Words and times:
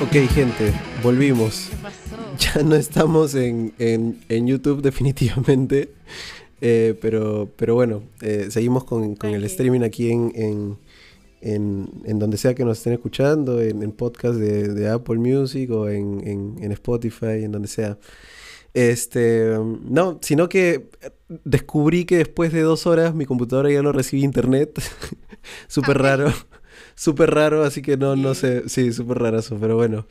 Ok, 0.00 0.12
gente, 0.30 0.72
volvimos. 1.02 1.68
¿Qué 1.70 1.76
pasó? 1.82 2.54
Ya 2.56 2.62
no 2.62 2.76
estamos 2.76 3.34
en, 3.34 3.72
en- 3.78 4.18
en 4.28 4.46
YouTube 4.46 4.80
definitivamente, 4.80 5.92
eh, 6.60 6.96
pero, 7.00 7.48
pero 7.56 7.74
bueno, 7.74 8.02
eh, 8.20 8.46
seguimos 8.50 8.84
con, 8.84 9.16
con 9.16 9.30
el 9.30 9.44
streaming 9.44 9.80
aquí 9.82 10.10
en, 10.10 10.32
en, 11.40 11.88
en- 12.04 12.18
donde 12.18 12.36
sea 12.36 12.54
que 12.54 12.64
nos 12.64 12.78
estén 12.78 12.92
escuchando, 12.92 13.60
en, 13.60 13.82
en 13.82 13.90
podcast 13.92 14.36
de, 14.38 14.68
de 14.68 14.88
Apple 14.88 15.16
Music 15.18 15.70
o 15.72 15.88
en, 15.88 16.56
Spotify, 16.72 17.42
en 17.44 17.52
donde 17.52 17.68
sea. 17.68 17.98
Este, 18.74 19.56
no, 19.88 20.18
sino 20.22 20.48
que 20.48 20.90
descubrí 21.44 22.04
que 22.04 22.18
después 22.18 22.52
de 22.52 22.60
dos 22.60 22.86
horas 22.86 23.14
mi 23.14 23.24
computadora 23.26 23.70
ya 23.72 23.82
no 23.82 23.90
recibía 23.92 24.24
internet. 24.24 24.80
Súper 25.66 25.98
raro, 25.98 26.32
súper 26.98 27.30
raro, 27.30 27.62
así 27.62 27.80
que 27.80 27.96
no, 27.96 28.16
no 28.16 28.34
sé, 28.34 28.68
sí, 28.68 28.92
súper 28.92 29.18
raro 29.18 29.38
eso, 29.38 29.56
pero 29.60 29.76
bueno. 29.76 30.06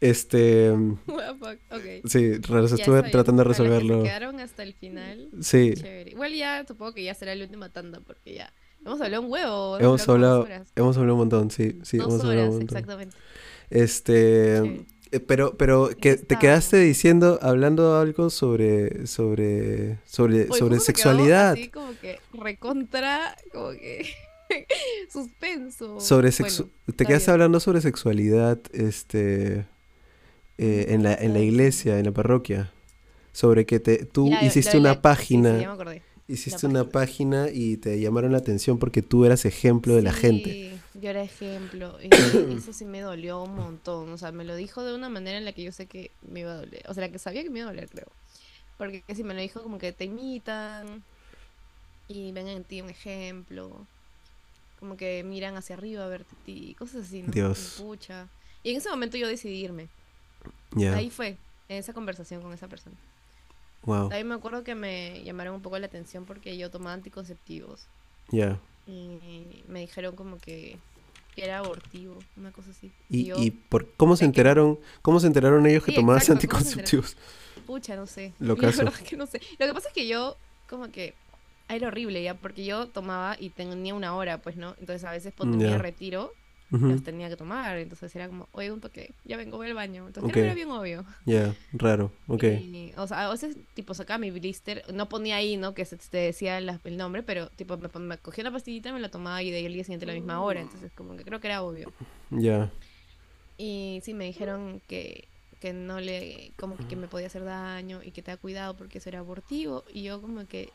Este, 0.00 0.70
um, 0.70 0.98
What 1.06 1.32
the 1.32 1.38
fuck? 1.38 1.58
Ok. 1.70 2.08
Sí, 2.08 2.38
raro, 2.38 2.66
estuve 2.66 3.02
tratando 3.04 3.42
de 3.42 3.44
que 3.44 3.48
resolverlo. 3.48 4.02
se 4.02 4.08
quedaron 4.08 4.40
hasta 4.40 4.62
el 4.62 4.74
final. 4.74 5.30
Sí, 5.40 5.72
Chévere. 5.74 6.10
Igual 6.10 6.34
ya 6.34 6.64
supongo 6.66 6.92
que 6.92 7.02
ya 7.02 7.14
será 7.14 7.34
la 7.34 7.44
última 7.44 7.70
tanda 7.70 8.00
porque 8.06 8.34
ya 8.34 8.52
hemos 8.84 9.00
hablado 9.00 9.22
un 9.22 9.32
huevo. 9.32 9.78
hemos 9.78 10.08
hablado, 10.08 10.42
horas. 10.42 10.68
hemos 10.76 10.96
hablado 10.98 11.14
un 11.14 11.20
montón, 11.20 11.50
sí, 11.50 11.78
sí, 11.82 11.96
Dos 11.96 12.08
hemos 12.08 12.20
hablado 12.20 12.40
horas, 12.40 12.48
un 12.48 12.58
montón. 12.58 12.76
exactamente. 12.76 13.16
Este, 13.70 14.86
eh, 15.12 15.20
pero, 15.20 15.56
pero 15.56 15.88
que 15.98 16.16
te 16.16 16.38
quedaste 16.38 16.78
diciendo, 16.78 17.38
hablando 17.40 17.96
algo 17.96 18.28
sobre, 18.28 19.06
sobre, 19.06 19.98
sobre, 20.04 20.48
sobre 20.48 20.80
sexualidad, 20.80 21.52
Así 21.52 21.68
como 21.68 21.98
que 21.98 22.20
recontra, 22.34 23.36
como 23.52 23.70
que 23.70 24.06
suspenso. 25.12 26.00
sobre 26.00 26.30
sexu- 26.30 26.68
Bueno, 26.86 26.96
te 26.96 27.04
bien. 27.04 27.30
hablando 27.30 27.60
sobre 27.60 27.80
sexualidad, 27.80 28.58
este, 28.72 29.66
eh, 30.58 30.86
en 30.88 31.02
la, 31.02 31.14
en 31.14 31.32
la 31.32 31.40
iglesia, 31.40 31.98
en 31.98 32.06
la 32.06 32.12
parroquia, 32.12 32.72
sobre 33.32 33.66
que 33.66 33.80
te, 33.80 34.04
tú 34.04 34.30
hiciste 34.42 34.78
una 34.78 35.02
página, 35.02 35.54
Sí, 35.56 35.60
ya 35.60 35.68
me 35.68 35.74
acordé. 35.74 36.02
hiciste 36.28 36.66
una 36.66 36.84
página 36.84 37.48
y 37.52 37.76
te 37.76 38.00
llamaron 38.00 38.32
la 38.32 38.38
atención 38.38 38.78
porque 38.78 39.02
tú 39.02 39.24
eras 39.24 39.44
ejemplo 39.44 39.94
de 39.94 40.02
la 40.02 40.12
gente. 40.12 40.50
Sí, 40.50 41.00
yo 41.00 41.10
era 41.10 41.22
ejemplo. 41.22 41.98
y 42.02 42.56
eso 42.56 42.72
sí 42.72 42.84
me 42.84 43.00
dolió 43.00 43.42
un 43.42 43.54
montón. 43.54 44.10
O 44.10 44.18
sea, 44.18 44.32
me 44.32 44.44
lo 44.44 44.56
dijo 44.56 44.82
de 44.82 44.94
una 44.94 45.08
manera 45.08 45.36
en 45.38 45.44
la 45.44 45.52
que 45.52 45.62
yo 45.62 45.72
sé 45.72 45.86
que 45.86 46.10
me 46.22 46.40
iba 46.40 46.52
a 46.52 46.56
doler. 46.56 46.82
O 46.88 46.94
sea, 46.94 47.02
la 47.02 47.12
que 47.12 47.18
sabía 47.18 47.42
que 47.42 47.50
me 47.50 47.58
iba 47.60 47.68
a 47.68 47.72
doler, 47.72 47.88
creo. 47.88 48.06
Porque 48.78 49.02
si 49.14 49.22
me 49.24 49.34
lo 49.34 49.40
dijo 49.40 49.62
como 49.62 49.78
que 49.78 49.92
te 49.92 50.04
imitan 50.04 51.02
y 52.08 52.32
ven 52.32 52.48
en 52.48 52.64
ti 52.64 52.80
un 52.80 52.88
ejemplo. 52.90 53.86
Como 54.80 54.96
que 54.96 55.22
miran 55.24 55.56
hacia 55.56 55.76
arriba 55.76 56.04
a 56.04 56.08
verte 56.08 56.34
ti. 56.44 56.74
Cosas 56.78 57.06
así, 57.06 57.22
¿no? 57.22 57.32
Dios. 57.32 57.76
Y 57.78 57.82
pucha. 57.82 58.28
Y 58.62 58.70
en 58.70 58.76
ese 58.76 58.90
momento 58.90 59.16
yo 59.16 59.26
decidí 59.28 59.64
irme. 59.64 59.88
Ya, 60.72 60.94
Ahí 60.96 61.10
fue, 61.10 61.36
en 61.68 61.76
esa 61.78 61.92
conversación 61.92 62.42
con 62.42 62.52
esa 62.52 62.68
persona. 62.68 62.96
wow, 63.82 64.10
Ahí 64.12 64.22
me 64.24 64.34
acuerdo 64.34 64.62
que 64.64 64.74
me 64.74 65.22
llamaron 65.24 65.54
un 65.54 65.62
poco 65.62 65.78
la 65.78 65.86
atención 65.86 66.24
porque 66.24 66.56
yo 66.56 66.70
tomaba 66.70 66.92
anticonceptivos. 66.92 67.86
ya. 68.30 68.58
y 68.88 69.62
me 69.66 69.80
dijeron 69.80 70.14
como 70.14 70.38
que, 70.38 70.76
que 71.34 71.44
era 71.44 71.58
abortivo, 71.58 72.16
una 72.36 72.52
cosa 72.52 72.70
así. 72.70 72.92
¿Y, 73.10 73.24
yo, 73.24 73.42
y 73.42 73.50
por 73.50 73.90
cómo 73.94 74.14
se 74.14 74.20
sé 74.20 74.24
que- 74.24 74.26
enteraron, 74.26 74.78
cómo 75.02 75.18
se 75.20 75.26
enteraron 75.26 75.66
ellos 75.66 75.82
que 75.84 75.90
Sí, 75.92 75.96
tomabas 75.96 76.22
exacto, 76.28 76.46
¿cómo 76.48 76.60
se 76.62 76.68
enteraron? 76.78 77.04
anticonceptivos? 77.04 77.66
pucha, 77.66 77.96
no 77.96 78.06
sé. 78.06 78.32
Lo 78.38 78.54
La 78.56 78.60
caso. 78.60 78.78
verdad 78.84 79.00
es 79.00 79.08
que 79.08 79.16
no 79.16 79.26
sé. 79.26 79.40
Lo 79.58 79.66
que 79.66 79.74
pasa 79.74 79.88
es 79.88 79.94
que 79.94 80.06
yo, 80.06 80.36
como 80.68 80.88
que, 80.92 81.14
era 81.68 81.88
horrible 81.88 82.22
ya, 82.22 82.40
porque 82.40 82.64
yo 82.64 82.90
tomaba 82.90 83.36
y 83.38 83.50
tenía 83.50 83.94
una 83.94 84.14
hora, 84.16 84.40
pues, 84.42 84.56
¿no? 84.56 84.74
Entonces 84.78 85.04
a 85.04 85.10
veces 85.12 85.34
cuando 85.36 85.56
tenía 85.56 85.78
retiro, 85.78 86.36
los 86.84 87.02
tenía 87.02 87.28
que 87.28 87.36
tomar. 87.36 87.78
Entonces 87.78 88.14
era 88.16 88.28
como, 88.28 88.48
oye, 88.52 88.72
un 88.72 88.80
toque, 88.80 89.16
ya 89.24 89.36
vengo, 89.36 89.56
voy 89.58 89.68
al 89.68 89.74
baño. 89.74 90.06
Entonces 90.06 90.28
Ok. 90.28 90.36
era 90.36 90.54
bien 90.54 90.70
obvio. 90.70 91.04
Ya, 91.26 91.54
raro, 91.72 92.12
ok. 92.28 92.44
Y, 92.48 92.92
o 92.96 93.06
sea, 93.08 93.26
a 93.26 93.30
veces, 93.30 93.58
tipo, 93.74 93.92
sacaba 93.94 94.18
mi 94.18 94.30
blister, 94.30 94.84
no 94.94 95.08
ponía 95.08 95.36
ahí, 95.36 95.56
¿no? 95.56 95.74
Que 95.74 95.84
se 95.84 95.96
te 95.96 96.18
decía 96.18 96.60
la- 96.60 96.80
el 96.84 96.96
nombre, 96.96 97.22
pero, 97.24 97.48
tipo, 97.50 97.76
me, 97.78 97.88
me 97.98 98.18
cogía 98.18 98.42
una 98.44 98.52
pastillita, 98.52 98.92
me 98.92 99.00
la 99.00 99.10
tomaba 99.10 99.42
y 99.42 99.50
de 99.50 99.58
ahí 99.58 99.66
al 99.66 99.72
día 99.72 99.82
siguiente 99.84 100.04
a 100.04 100.08
la 100.08 100.14
misma 100.14 100.40
hora. 100.42 100.60
Entonces, 100.60 100.92
como 100.92 101.16
que 101.16 101.24
creo 101.24 101.40
que 101.40 101.48
era 101.48 101.62
obvio. 101.62 101.92
Ya, 102.30 102.70
Y 103.56 104.00
sí, 104.04 104.14
me 104.14 104.26
dijeron 104.26 104.80
que, 104.86 105.30
que 105.58 105.72
no 105.72 106.00
le, 106.00 106.54
como 106.58 106.78
que, 106.78 106.86
que 106.86 106.96
me 106.96 107.08
podía 107.08 107.28
hacer 107.28 107.44
daño 107.44 108.02
y 108.02 108.12
que 108.12 108.22
te 108.22 108.30
da 108.30 108.36
cuidado 108.36 108.76
porque 108.76 108.98
eso 108.98 109.08
era 109.08 109.20
abortivo. 109.20 109.84
Y 109.88 110.02
yo 110.02 110.20
como 110.20 110.46
que, 110.46 110.74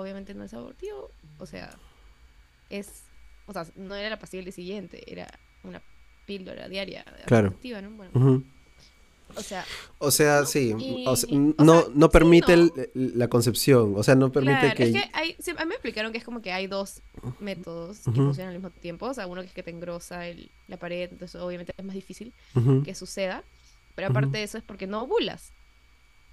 obviamente 0.00 0.34
no 0.34 0.44
es 0.44 0.54
abortivo, 0.54 1.10
o 1.38 1.46
sea, 1.46 1.76
es, 2.70 3.04
o 3.46 3.52
sea, 3.52 3.66
no 3.76 3.94
era 3.94 4.10
la 4.10 4.18
pastilla 4.18 4.42
del 4.44 4.52
siguiente, 4.52 5.02
era 5.10 5.26
una 5.64 5.82
píldora 6.26 6.68
diaria 6.68 7.04
Claro. 7.26 7.48
anticonceptiva, 7.48 7.80
¿no? 7.82 7.90
Bueno, 7.90 8.42
o 9.36 9.42
sea, 9.42 9.64
O 9.98 10.10
sea, 10.10 10.46
sí, 10.46 10.74
Y- 10.78 11.04
o 11.06 11.14
sea, 11.16 11.28
y- 11.30 11.34
n- 11.36 11.54
o 11.58 11.64
no, 11.64 11.80
sea, 11.82 11.90
no 11.94 12.06
sí, 12.06 12.12
permite 12.12 12.56
no. 12.56 12.62
el- 12.62 12.90
el- 12.94 13.18
la 13.18 13.28
concepción, 13.28 13.94
o 13.96 14.02
sea, 14.02 14.14
no 14.14 14.32
permite 14.32 14.58
claro, 14.60 14.74
que... 14.76 14.82
es 14.84 14.92
que 14.92 15.10
hay, 15.12 15.36
sí, 15.38 15.50
a 15.50 15.64
mí 15.64 15.68
me 15.68 15.74
explicaron 15.74 16.12
que 16.12 16.18
es 16.18 16.24
como 16.24 16.40
que 16.40 16.52
hay 16.52 16.66
dos 16.66 17.02
métodos 17.40 17.98
que 18.04 18.12
funcionan 18.12 18.54
al 18.54 18.60
mismo 18.60 18.70
tiempo, 18.70 19.06
o 19.06 19.14
sea, 19.14 19.26
uno 19.26 19.42
que 19.42 19.48
es 19.48 19.52
que 19.52 19.62
te 19.62 19.70
engrosa 19.70 20.26
el- 20.28 20.50
la 20.68 20.78
pared, 20.78 21.10
entonces 21.12 21.40
obviamente 21.40 21.72
es 21.76 21.84
más 21.84 21.94
difícil. 21.94 22.32
Que 22.84 22.94
suceda, 22.94 23.42
pero 23.94 24.08
aparte 24.08 24.38
de 24.38 24.44
eso 24.44 24.56
es 24.58 24.64
porque 24.64 24.86
no 24.86 25.02
ovulas. 25.02 25.52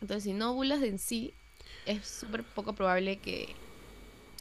Entonces, 0.01 0.23
si 0.23 0.33
no 0.33 0.51
ovulas 0.51 0.81
en 0.83 0.99
sí, 0.99 1.33
es 1.85 2.07
súper 2.07 2.44
poco 2.44 2.73
probable 2.75 3.18
que, 3.19 3.56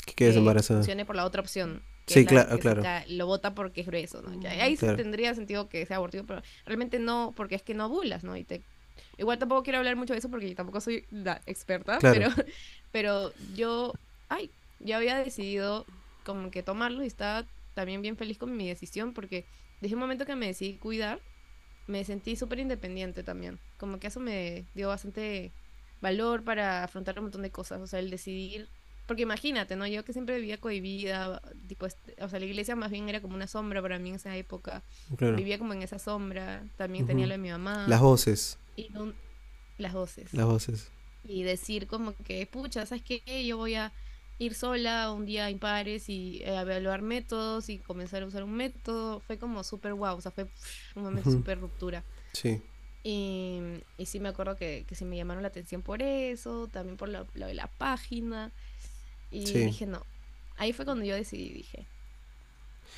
que 0.07 0.15
quedes 0.15 0.35
que 0.35 0.39
embarazada. 0.39 0.81
funcione 0.81 1.05
por 1.05 1.17
la 1.17 1.25
otra 1.25 1.41
opción. 1.43 1.83
que 2.07 2.15
Sí, 2.15 2.27
claro, 2.27 2.59
claro. 2.59 2.83
lo 3.09 3.27
vota 3.27 3.55
porque 3.55 3.81
es 3.83 3.87
grueso, 3.87 4.23
¿no? 4.23 4.39
Que 4.41 4.49
ahí 4.49 4.77
sí 4.77 4.81
Claro. 4.81 4.97
tendría 4.97 5.35
sentido 5.35 5.69
que 5.69 5.87
sea 5.87 5.97
abortivo, 5.97 6.25
pero 6.27 6.43
realmente 6.67 6.99
no, 6.99 7.33
porque 7.37 7.55
es 7.55 7.63
que 7.63 7.75
no 7.75 7.87
ovulas, 7.87 8.25
¿no? 8.25 8.37
Y 8.37 8.45
te... 8.45 8.63
Igual 9.19 9.39
tampoco 9.39 9.63
quiero 9.63 9.79
hablar 9.79 9.97
mucho 9.97 10.13
de 10.13 10.19
eso 10.19 10.31
porque 10.31 10.49
yo 10.49 10.55
tampoco 10.55 10.81
soy 10.81 11.07
la 11.11 11.41
experta, 11.47 11.99
Claro. 11.99 12.31
pero, 12.31 12.31
pero 12.93 13.33
yo, 13.55 13.93
ay, 14.29 14.51
yo 14.79 14.97
había 14.97 15.17
decidido 15.19 15.87
como 16.25 16.51
que 16.51 16.63
tomarlo 16.63 17.03
y 17.03 17.07
estaba 17.07 17.47
también 17.75 18.03
bien 18.03 18.17
feliz 18.17 18.39
con 18.39 18.57
mi 18.57 18.69
decisión 18.69 19.15
porque 19.15 19.47
desde 19.81 19.95
un 19.97 20.01
momento 20.01 20.27
que 20.27 20.37
me 20.37 20.47
decidí 20.47 20.79
cuidar, 20.79 21.21
me 21.87 22.05
sentí 22.05 22.37
súper 22.37 22.61
independiente 22.61 23.23
también. 23.25 23.61
Como 23.77 23.99
que 23.99 24.07
eso 24.09 24.21
me 24.21 24.69
dio 24.75 24.89
bastante 24.89 25.55
valor 26.05 26.45
para 26.45 26.85
afrontar 26.85 27.19
un 27.19 27.25
montón 27.25 27.43
de 27.43 27.51
cosas. 27.51 27.81
O 27.81 27.87
sea, 27.89 27.99
el 27.99 28.11
decidir. 28.11 28.69
Porque 29.07 29.23
imagínate, 29.23 29.77
¿no? 29.77 29.87
Yo 29.87 30.03
que 30.05 30.13
siempre 30.15 30.37
vivía 30.39 30.59
cohibida, 30.59 31.43
tipo, 31.69 31.85
este- 31.87 32.15
o 32.23 32.29
sea, 32.29 32.39
la 32.39 32.47
iglesia 32.47 32.75
más 32.77 32.91
bien 32.91 33.09
era 33.09 33.21
como 33.21 33.35
una 33.35 33.47
sombra 33.47 33.83
para 33.83 33.99
mí 33.99 34.09
en 34.11 34.15
esa 34.15 34.35
época. 34.37 34.83
Claro. 35.17 35.37
Vivía 35.37 35.59
como 35.59 35.73
en 35.75 35.83
esa 35.83 35.99
sombra. 35.99 36.63
También 36.79 37.07
tenía 37.07 37.27
lo 37.27 37.33
de 37.33 37.39
mi 37.39 37.51
mamá. 37.51 37.85
Las 37.89 38.01
voces, 38.01 38.59
y 38.77 38.89
no- 38.91 39.13
las 39.79 39.93
voces. 39.93 40.33
las 40.33 40.47
voces. 40.47 40.91
Y 41.27 41.43
decir 41.43 41.87
como 41.87 42.15
que, 42.25 42.47
pucha, 42.47 42.87
¿sabes 42.87 43.03
qué? 43.03 43.21
Yo 43.47 43.57
voy 43.59 43.75
a 43.75 43.93
ir 44.39 44.55
sola 44.55 45.13
un 45.13 45.27
día 45.27 45.49
impares 45.51 46.09
y 46.09 46.41
eh, 46.43 46.57
evaluar 46.61 47.03
métodos 47.03 47.69
y 47.69 47.79
comenzar 47.79 48.23
a 48.23 48.27
usar 48.27 48.43
un 48.43 48.53
método. 48.55 49.21
Fue 49.21 49.37
como 49.39 49.63
súper 49.65 49.93
guau, 49.95 50.17
o 50.17 50.21
sea, 50.23 50.33
fue 50.33 50.47
pff, 50.47 50.97
un 50.97 51.03
momento 51.05 51.29
Ujú. 51.29 51.39
súper 51.41 51.61
ruptura. 51.61 52.03
Sí, 52.33 52.61
Y, 53.05 53.61
y 53.99 54.07
sí 54.07 54.21
me 54.21 54.31
acuerdo 54.31 54.57
que, 54.57 54.87
que 54.89 54.97
sí 54.97 55.07
me 55.07 55.17
llamaron 55.19 55.43
la 55.45 55.51
atención 55.51 55.83
por 55.85 56.03
eso, 56.03 56.69
también 56.69 56.99
por 56.99 57.11
lo, 57.11 57.29
lo 57.35 57.49
de 57.49 57.55
la 57.55 57.69
página. 57.79 58.55
Y 59.31 59.65
Sí. 59.65 59.65
dije, 59.65 59.87
no. 59.87 60.07
Ahí 60.57 60.73
fue 60.75 60.85
cuando 60.87 61.05
yo 61.07 61.17
decidí, 61.17 61.53
dije, 61.53 61.91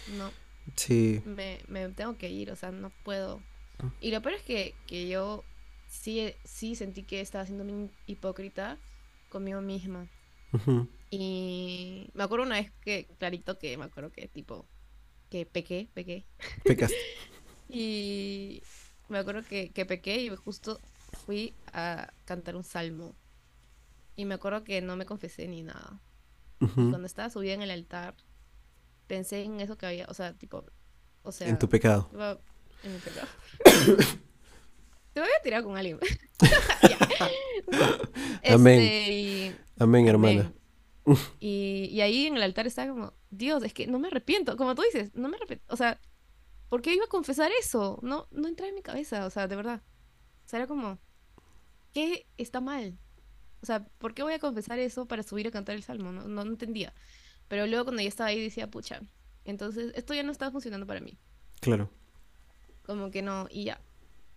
no, 0.07 0.37
sí, 0.77 1.23
me, 1.25 1.61
me 1.69 1.89
tengo 1.91 2.19
que 2.19 2.31
ir, 2.31 2.51
o 2.53 2.57
sea, 2.57 2.73
no 2.73 2.91
puedo. 3.05 3.47
Ah. 3.83 3.91
Y 4.01 4.11
lo 4.13 4.23
peor 4.23 4.37
es 4.37 4.45
que, 4.45 4.83
que 4.87 5.09
yo 5.09 5.49
sí, 5.87 6.35
sí 6.45 6.77
sentí 6.77 7.05
que 7.05 7.21
estaba 7.21 7.47
siendo 7.47 7.65
muy 7.65 7.93
hipócrita 8.07 8.83
conmigo 9.29 9.61
misma. 9.63 10.11
ujú, 10.53 10.87
Y 11.11 12.11
me 12.15 12.25
acuerdo 12.25 12.45
una 12.47 12.57
vez 12.61 12.73
que, 12.81 13.07
clarito 13.19 13.59
que 13.59 13.77
me 13.79 13.85
acuerdo 13.85 14.13
que 14.13 14.29
tipo, 14.29 14.69
que 15.31 15.47
pequé, 15.47 15.91
pequé. 15.95 16.29
pecaste. 16.67 17.05
Y 17.69 18.63
me 19.09 19.19
acuerdo 19.19 19.43
que, 19.43 19.71
que 19.71 19.87
pequé 19.87 20.23
y 20.23 20.29
justo 20.37 20.81
fui 21.25 21.55
a 21.73 22.13
cantar 22.25 22.57
un 22.57 22.65
salmo. 22.65 23.15
Y 24.17 24.25
me 24.25 24.35
acuerdo 24.35 24.65
que 24.65 24.81
no 24.81 24.97
me 24.97 25.05
confesé 25.07 25.47
ni 25.49 25.63
nada. 25.63 26.01
Y 26.61 26.65
ujú, 26.65 26.91
cuando 26.91 27.07
estaba 27.07 27.29
subida 27.31 27.53
en 27.53 27.63
el 27.63 27.71
altar, 27.71 28.15
pensé 29.07 29.43
en 29.43 29.61
eso 29.61 29.77
que 29.77 29.87
había, 29.87 30.07
o 30.09 30.15
sea, 30.15 30.33
tipo, 30.35 30.65
o 31.23 31.33
sea, 31.33 31.49
En 31.49 31.59
tu 31.59 31.69
pecado. 31.69 32.11
en 32.83 32.93
mi 32.93 32.99
pecado. 32.99 33.29
Te 35.13 35.21
voy 35.21 35.31
a 35.39 35.43
tirar 35.43 35.63
con 35.63 35.77
alguien. 35.77 35.99
Ya. 36.83 36.99
Amén. 38.55 38.81
Este, 38.81 39.13
y- 39.13 39.57
Amén, 39.79 40.07
hermana. 40.09 40.53
Amén. 41.07 41.19
Y, 41.41 41.89
y 41.93 42.01
ahí 42.01 42.27
en 42.27 42.37
el 42.37 42.43
altar 42.43 42.67
estaba 42.67 42.91
como, 42.91 43.13
Dios, 43.31 43.63
es 43.63 43.73
que 43.73 43.87
no 43.87 43.99
me 43.99 44.09
arrepiento. 44.09 44.57
Como 44.57 44.75
tú 44.75 44.83
dices, 44.83 45.15
no 45.15 45.29
me 45.29 45.37
arrepiento. 45.37 45.65
O 45.73 45.77
sea, 45.77 46.01
¿por 46.69 46.83
qué 46.83 46.95
iba 46.95 47.05
a 47.05 47.09
confesar 47.09 47.51
eso? 47.59 47.99
No, 48.03 48.27
no 48.31 48.49
entraba 48.49 48.69
en 48.69 48.75
mi 48.75 48.83
cabeza, 48.83 49.27
o 49.27 49.31
sea, 49.31 49.49
de 49.49 49.57
verdad. 49.57 49.83
O 50.45 50.49
sea, 50.49 50.59
era 50.59 50.67
como, 50.67 50.99
¿qué 51.93 52.27
está 52.37 52.61
mal? 52.61 52.99
O 53.63 53.67
sea, 53.67 53.85
¿por 53.99 54.15
qué 54.15 54.23
voy 54.23 54.35
a 54.35 54.39
confesar 54.39 54.79
eso 54.79 55.07
para 55.07 55.23
subir 55.23 55.47
a 55.49 55.51
cantar 55.51 55.75
el 55.75 55.83
salmo? 55.83 56.13
No, 56.13 56.29
no, 56.29 56.45
no 56.45 56.51
entendía. 56.51 56.95
Pero 57.49 57.67
luego 57.67 57.85
cuando 57.85 58.03
ya 58.03 58.09
estaba 58.09 58.31
ahí 58.31 58.41
decía, 58.41 58.71
pucha, 58.71 59.01
entonces 59.45 59.93
esto 59.95 60.15
ya 60.15 60.23
no 60.23 60.33
está 60.33 60.51
funcionando 60.51 60.87
para 60.87 61.01
mí. 61.01 61.19
Claro. 61.61 61.91
Como 62.85 63.11
que 63.11 63.23
no, 63.23 63.49
y 63.51 63.65
ya. 63.65 63.81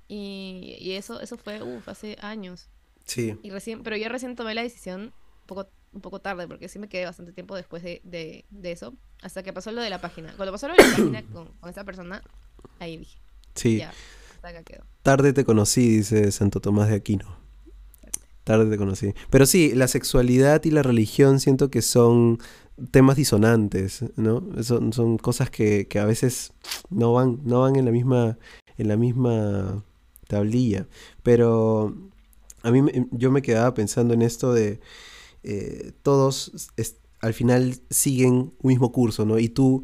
Y, 0.08 0.78
y 0.80 0.94
eso, 0.94 1.20
eso 1.22 1.38
fue, 1.38 1.62
uff, 1.62 1.88
hace 1.88 2.18
años. 2.22 2.70
Sí. 3.06 3.38
Y 3.44 3.50
recién, 3.52 3.84
pero 3.84 3.98
yo 3.98 4.10
recién 4.10 4.36
tomé 4.36 4.54
la 4.56 4.64
decisión 4.64 5.02
un 5.02 5.48
poco, 5.48 5.70
un 5.94 6.02
poco 6.02 6.20
tarde, 6.20 6.48
porque 6.48 6.70
sí 6.70 6.78
me 6.80 6.88
quedé 6.90 7.06
bastante 7.06 7.34
tiempo 7.34 7.56
después 7.56 7.82
de, 7.84 8.02
de, 8.04 8.46
de 8.50 8.72
eso, 8.72 8.94
hasta 9.22 9.42
que 9.44 9.52
pasó 9.54 9.72
lo 9.72 9.82
de 9.82 9.90
la 9.90 10.00
página. 10.02 10.34
Cuando 10.38 10.52
pasó 10.52 10.68
lo 10.68 10.76
de 10.76 10.84
la 10.84 10.90
página 10.90 11.24
con, 11.34 11.48
con 11.60 11.70
esa 11.70 11.84
persona, 11.84 12.22
ahí 12.80 12.98
dije, 12.98 13.20
Sí. 13.56 13.78
ya, 13.78 13.92
hasta 14.36 14.48
acá 14.50 14.64
quedó. 14.64 14.84
Tarde 15.02 15.34
te 15.34 15.44
conocí, 15.46 15.98
dice 15.98 16.32
Santo 16.32 16.60
Tomás 16.62 16.90
de 16.90 16.96
Aquino. 16.96 17.38
Tarde 18.44 18.70
te 18.70 18.78
conocí. 18.78 19.14
Pero 19.30 19.46
sí, 19.46 19.74
la 19.76 19.88
sexualidad 19.88 20.64
y 20.64 20.72
la 20.72 20.82
religión 20.82 21.40
siento 21.40 21.70
que 21.70 21.82
son 21.82 22.40
temas 22.92 23.16
disonantes, 23.18 24.06
¿no? 24.16 24.44
Son, 24.64 24.92
son 24.94 25.18
cosas 25.18 25.50
que, 25.50 25.88
que 25.88 26.00
a 26.00 26.06
veces 26.06 26.54
no 26.90 27.14
van, 27.14 27.40
no 27.44 27.62
van 27.62 27.76
en 27.76 27.86
la 27.86 27.92
misma, 27.92 28.38
en 28.78 28.88
la 28.88 28.96
misma 28.98 29.84
tablilla. 30.28 30.88
Pero 31.22 31.96
a 32.64 32.72
mí 32.72 32.82
me- 32.82 33.08
yo 33.12 33.30
me 33.32 33.42
quedaba 33.42 33.74
pensando 33.74 34.14
en 34.14 34.22
esto 34.22 34.54
de 34.54 34.80
eh, 35.44 35.94
todos 36.04 36.70
al 37.22 37.34
final 37.34 37.76
siguen 37.90 38.34
un 38.34 38.68
mismo 38.68 38.92
curso, 38.92 39.26
¿no? 39.26 39.40
Y 39.40 39.50
tú, 39.50 39.84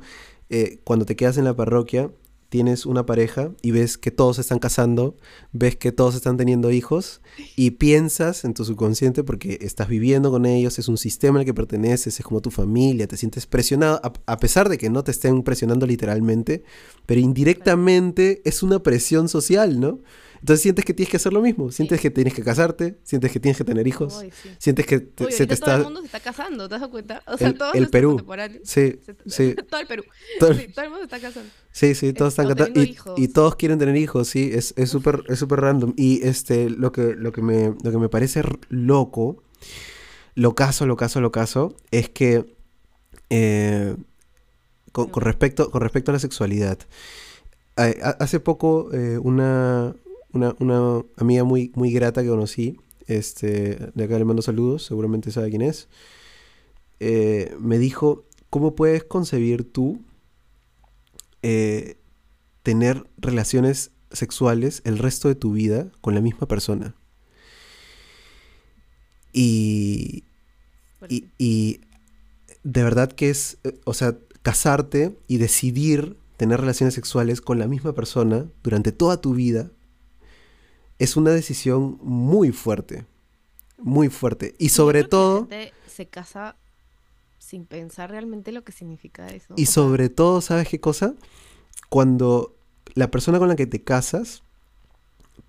eh, 0.49 0.79
cuando 0.83 1.05
te 1.05 1.15
quedas 1.15 1.37
en 1.37 1.45
la 1.45 1.55
parroquia, 1.55 2.11
tienes 2.49 2.85
una 2.85 3.05
pareja 3.05 3.51
y 3.61 3.71
ves 3.71 3.97
que 3.97 4.11
todos 4.11 4.37
se 4.37 4.41
están 4.41 4.59
casando, 4.59 5.17
ves 5.51 5.75
que 5.75 5.91
todos 5.91 6.15
están 6.15 6.37
teniendo 6.37 6.71
hijos 6.71 7.21
y 7.57 7.71
piensas 7.71 8.45
en 8.45 8.53
tu 8.53 8.63
subconsciente 8.63 9.23
porque 9.23 9.57
estás 9.61 9.89
viviendo 9.89 10.31
con 10.31 10.45
ellos, 10.45 10.79
es 10.79 10.87
un 10.87 10.97
sistema 10.97 11.39
al 11.39 11.45
que 11.45 11.53
perteneces, 11.53 12.17
es 12.17 12.25
como 12.25 12.41
tu 12.41 12.51
familia, 12.51 13.07
te 13.07 13.17
sientes 13.17 13.45
presionado, 13.45 13.99
a, 14.03 14.13
a 14.31 14.37
pesar 14.37 14.69
de 14.69 14.77
que 14.77 14.89
no 14.89 15.03
te 15.03 15.11
estén 15.11 15.43
presionando 15.43 15.85
literalmente, 15.85 16.63
pero 17.05 17.19
indirectamente 17.19 18.41
es 18.45 18.63
una 18.63 18.79
presión 18.79 19.27
social, 19.27 19.79
¿no? 19.79 19.99
Entonces 20.45 20.61
sientes 20.61 20.85
que 20.85 20.93
tienes 20.93 21.09
que 21.09 21.17
hacer 21.17 21.33
lo 21.33 21.41
mismo, 21.41 21.71
sientes 21.71 21.99
que 21.99 22.11
tienes 22.11 22.35
que 22.35 22.43
casarte, 22.43 22.99
sientes 23.03 23.31
que 23.31 23.39
tienes 23.39 23.57
que 23.57 23.63
tener 23.63 23.87
hijos, 23.87 24.13
sí. 24.21 24.29
sientes 24.59 24.85
que 24.85 24.99
te- 24.99 25.31
se 25.31 25.47
te 25.47 25.53
ahorita 25.55 25.65
todo 25.65 25.73
el 25.73 25.79
está... 25.79 25.83
mundo 25.83 25.99
se 26.01 26.05
está 26.05 26.19
casando, 26.19 26.69
¿te 26.69 26.77
das 26.77 26.87
cuenta? 26.87 27.23
O 27.25 27.35
sea, 27.35 27.47
El- 27.47 27.57
todos 27.57 27.73
el 27.73 27.89
Perú. 27.89 28.23
Sí, 28.63 28.99
se- 29.03 29.15
sí. 29.25 29.55
todo 29.71 29.81
el 29.81 29.87
Perú. 29.87 30.03
todo- 30.39 30.53
Sí, 30.53 30.67
todo 30.67 30.85
el 30.85 30.91
mundo 30.91 31.07
se 31.09 31.15
está 31.15 31.19
casando. 31.19 31.49
Sí, 31.71 31.95
sí, 31.95 32.13
todos 32.13 32.33
están 32.37 32.55
teniendo 32.55 33.15
Y, 33.17 33.27
todos 33.29 33.55
quieren 33.55 33.79
tener 33.79 33.97
hijos, 33.97 34.27
sí, 34.27 34.51
es 34.53 34.75
súper 34.87 35.23
es 35.29 35.39
súper 35.39 35.61
random. 35.61 35.93
Y 35.97 36.23
este, 36.27 36.69
lo 36.69 36.91
que, 36.91 37.15
lo 37.15 37.31
que 37.31 37.41
me, 37.41 37.73
lo 37.83 37.91
que 37.91 37.97
me 37.97 38.07
parece 38.07 38.43
loco, 38.69 39.41
locazo, 40.35 40.85
locazo, 40.85 41.21
locazo, 41.21 41.75
es 41.89 42.07
que 42.09 42.53
eh, 43.31 43.95
con, 44.91 45.09
con 45.09 45.23
respecto, 45.23 45.71
con 45.71 45.81
respecto 45.81 46.11
a 46.11 46.13
la 46.13 46.19
sexualidad. 46.19 46.77
eh, 47.77 47.97
ha- 48.03 48.17
hace 48.19 48.39
poco 48.39 48.91
eh, 48.93 49.17
una, 49.17 49.95
una, 50.35 50.55
una 50.59 51.03
amiga 51.17 51.43
muy, 51.43 51.71
muy 51.75 51.91
grata 51.91 52.21
que 52.21 52.29
conocí, 52.29 52.77
este, 53.07 53.91
de 53.93 54.03
acá 54.03 54.17
le 54.17 54.25
mando 54.25 54.41
saludos, 54.41 54.83
seguramente 54.85 55.31
sabe 55.31 55.49
quién 55.49 55.61
es, 55.61 55.87
eh, 56.99 57.55
me 57.59 57.77
dijo, 57.77 58.25
¿cómo 58.49 58.75
puedes 58.75 59.03
concebir 59.03 59.71
tú 59.71 60.01
eh, 61.41 61.97
tener 62.63 63.07
relaciones 63.17 63.91
sexuales 64.11 64.81
el 64.85 64.97
resto 64.97 65.27
de 65.27 65.35
tu 65.35 65.53
vida 65.53 65.91
con 66.01 66.15
la 66.15 66.21
misma 66.21 66.47
persona? 66.47 66.95
Y, 69.33 70.23
y, 71.09 71.25
y 71.37 71.81
de 72.63 72.83
verdad 72.83 73.11
que 73.11 73.29
es, 73.29 73.57
o 73.83 73.93
sea, 73.93 74.17
casarte 74.41 75.17
y 75.27 75.37
decidir 75.37 76.17
tener 76.37 76.59
relaciones 76.59 76.93
sexuales 76.93 77.41
con 77.41 77.59
la 77.59 77.67
misma 77.67 77.93
persona 77.93 78.45
durante 78.63 78.91
toda 78.91 79.21
tu 79.21 79.33
vida 79.33 79.71
es 80.99 81.15
una 81.17 81.31
decisión 81.31 81.97
muy 82.01 82.51
fuerte, 82.51 83.05
muy 83.77 84.09
fuerte. 84.09 84.55
Y 84.59 84.69
sobre 84.69 85.03
la 85.03 85.07
todo, 85.09 85.39
gente 85.47 85.73
se 85.87 86.07
casa 86.07 86.55
sin 87.39 87.65
pensar 87.65 88.09
realmente 88.11 88.51
lo 88.51 88.63
que 88.63 88.71
significa 88.71 89.27
eso. 89.27 89.53
y 89.57 89.67
sobre 89.67 90.09
todo, 90.09 90.41
¿sabes 90.41 90.67
qué 90.67 90.79
cosa? 90.79 91.13
Cuando 91.89 92.55
la 92.95 93.11
persona 93.11 93.39
con 93.39 93.47
la 93.49 93.55
que 93.55 93.67
te 93.67 93.83
casas, 93.83 94.43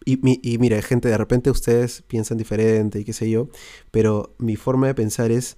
y, 0.04 0.18
mi- 0.18 0.40
y 0.42 0.58
mira, 0.58 0.80
gente, 0.82 1.08
de 1.08 1.18
repente 1.18 1.50
ustedes 1.50 2.02
piensan 2.02 2.38
diferente 2.38 3.00
y 3.00 3.04
qué 3.04 3.12
sé 3.12 3.30
yo, 3.30 3.48
pero 3.90 4.34
mi 4.38 4.56
forma 4.56 4.86
de 4.86 4.94
pensar 4.94 5.30
es, 5.30 5.56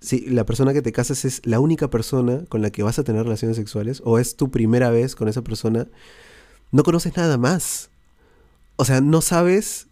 si 0.00 0.20
la 0.26 0.44
persona 0.46 0.72
que 0.72 0.82
te 0.82 0.92
casas 0.92 1.24
es 1.24 1.42
la 1.46 1.60
única 1.60 1.90
persona 1.90 2.44
con 2.48 2.62
la 2.62 2.70
que 2.70 2.82
vas 2.82 2.98
a 2.98 3.04
tener 3.04 3.24
relaciones 3.24 3.56
sexuales, 3.56 4.02
o 4.04 4.18
es 4.18 4.36
tu 4.36 4.50
primera 4.50 4.90
vez 4.90 5.16
con 5.16 5.28
esa 5.28 5.42
persona, 5.42 5.88
no 6.72 6.82
conoces 6.84 7.16
nada 7.16 7.38
más. 7.38 7.90
O 8.76 8.84
sea, 8.84 9.00
no 9.00 9.20
sabes, 9.20 9.88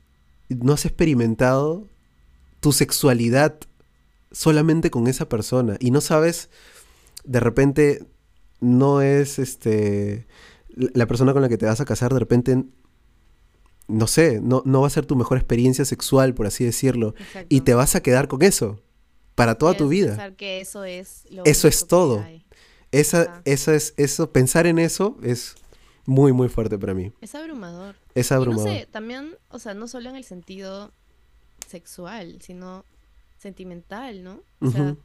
no 0.48 0.72
has 0.72 0.84
experimentado 0.84 1.88
tu 2.60 2.72
sexualidad 2.72 3.58
solamente 4.32 4.90
con 4.90 5.06
esa 5.06 5.28
persona. 5.28 5.76
Y 5.80 5.90
no 5.90 6.00
sabes, 6.00 6.50
de 7.24 7.40
repente, 7.40 8.06
no 8.60 9.00
es 9.00 9.38
este 9.38 10.26
la 10.76 11.06
persona 11.06 11.32
con 11.32 11.42
la 11.42 11.48
que 11.48 11.58
te 11.58 11.66
vas 11.66 11.80
a 11.80 11.84
casar, 11.84 12.12
de 12.12 12.20
repente, 12.20 12.64
no 13.88 14.06
sé, 14.06 14.40
no, 14.40 14.62
no 14.64 14.82
va 14.82 14.86
a 14.86 14.90
ser 14.90 15.04
tu 15.04 15.16
mejor 15.16 15.36
experiencia 15.36 15.84
sexual, 15.84 16.34
por 16.34 16.46
así 16.46 16.64
decirlo. 16.64 17.14
exacto. 17.18 17.46
Y 17.48 17.62
te 17.62 17.74
vas 17.74 17.96
a 17.96 18.02
quedar 18.02 18.28
con 18.28 18.42
eso 18.42 18.80
para 19.34 19.56
toda 19.56 19.74
tu 19.76 19.88
vida. 19.88 20.10
pensar 20.10 20.36
que 20.36 20.60
eso 20.60 20.84
es 20.84 21.24
lo 21.30 21.44
Eso 21.44 21.66
es 21.66 21.86
todo. 21.86 22.24
Esa, 22.92 23.42
esa 23.44 23.74
es, 23.74 23.94
eso, 23.96 24.32
pensar 24.32 24.66
en 24.66 24.78
eso 24.78 25.16
es 25.22 25.54
muy, 26.06 26.32
muy 26.32 26.48
fuerte 26.48 26.78
para 26.78 26.94
mí. 26.94 27.12
Es 27.20 27.34
abrumador. 27.34 27.96
Es 28.14 28.30
Y 28.30 28.34
abrumador. 28.34 28.66
no 28.70 28.72
sé, 28.78 28.86
también, 28.86 29.36
o 29.48 29.58
sea, 29.58 29.74
no 29.74 29.86
solo 29.88 30.10
en 30.10 30.16
el 30.16 30.24
sentido 30.24 30.92
sexual, 31.66 32.40
sino 32.42 32.84
sentimental, 33.38 34.22
¿no? 34.22 34.42
O 34.60 34.70
sea, 34.70 34.82
Ujú. 34.82 34.98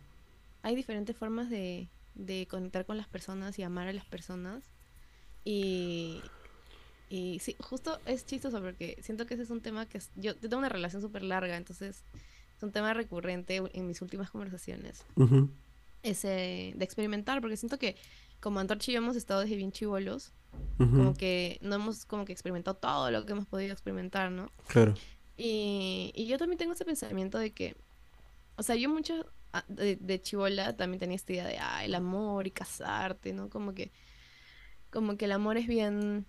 hay 0.63 0.75
diferentes 0.75 1.15
formas 1.15 1.50
de, 1.50 1.89
de 2.15 2.47
conectar 2.47 2.86
con 2.86 2.97
las 2.97 3.07
personas 3.07 3.57
y 3.59 3.63
amar 3.63 3.88
a 3.88 3.94
las 3.94 4.06
personas. 4.06 4.63
Y, 5.44 6.21
y 7.09 7.39
sí, 7.39 7.56
justo 7.59 8.00
es 8.06 8.25
chistoso 8.25 8.62
porque 8.62 8.98
siento 9.01 9.25
que 9.25 9.36
ese 9.36 9.44
es 9.44 9.50
un 9.51 9.62
tema 9.62 9.86
que 9.86 10.00
es- 10.00 10.09
yo, 10.15 10.33
yo 10.33 10.50
tengo 10.50 10.57
una 10.57 10.69
relación 10.69 11.01
súper 11.01 11.24
larga, 11.24 11.56
entonces 11.56 12.03
es 12.57 12.63
un 12.63 12.71
tema 12.71 12.94
recurrente 12.94 13.62
en 13.74 13.88
mis 13.88 14.01
últimas 14.01 14.31
conversaciones. 14.31 15.03
Ujú. 15.15 15.50
Ese 16.03 16.74
de 16.75 16.83
experimentar, 16.86 17.41
porque 17.41 17.57
siento 17.57 17.77
que 17.80 17.95
como 18.39 18.59
Antorcha 18.59 18.91
y 18.91 18.94
yo 18.95 19.00
hemos 19.00 19.15
estado 19.15 19.41
desde 19.41 19.56
bien 19.56 19.71
chivolos, 19.71 20.31
Ujú. 20.79 20.97
como 20.97 21.13
que 21.13 21.57
no 21.61 21.75
hemos 21.75 22.05
como 22.05 22.25
que 22.25 22.33
experimentado 22.33 22.75
todo 22.77 23.09
lo 23.09 23.25
que 23.25 23.31
hemos 23.31 23.45
podido 23.45 23.71
experimentar, 23.71 24.31
¿no? 24.31 24.51
Claro. 24.67 24.93
Y, 25.38 26.12
y 26.15 26.27
yo 26.27 26.38
también 26.38 26.57
tengo 26.57 26.74
ese 26.74 26.85
pensamiento 26.85 27.38
de 27.38 27.51
que, 27.51 27.75
o 28.57 28.63
sea, 28.63 28.75
yo 28.75 28.89
mucho 28.89 29.25
ah, 29.53 29.65
de, 29.67 29.97
de 29.97 30.21
chivola 30.21 30.75
también 30.75 31.00
tenía 31.00 31.15
esta 31.15 31.33
idea 31.33 31.47
de, 31.47 31.57
ah, 31.57 31.83
el 31.83 31.95
amor 31.95 32.47
y 32.47 32.51
casarte, 32.51 33.33
¿no? 33.33 33.50
Como 33.50 33.74
que, 33.74 33.91
como 34.91 35.17
que 35.17 35.25
el 35.25 35.31
amor 35.33 35.57
es 35.57 35.67
bien, 35.67 36.25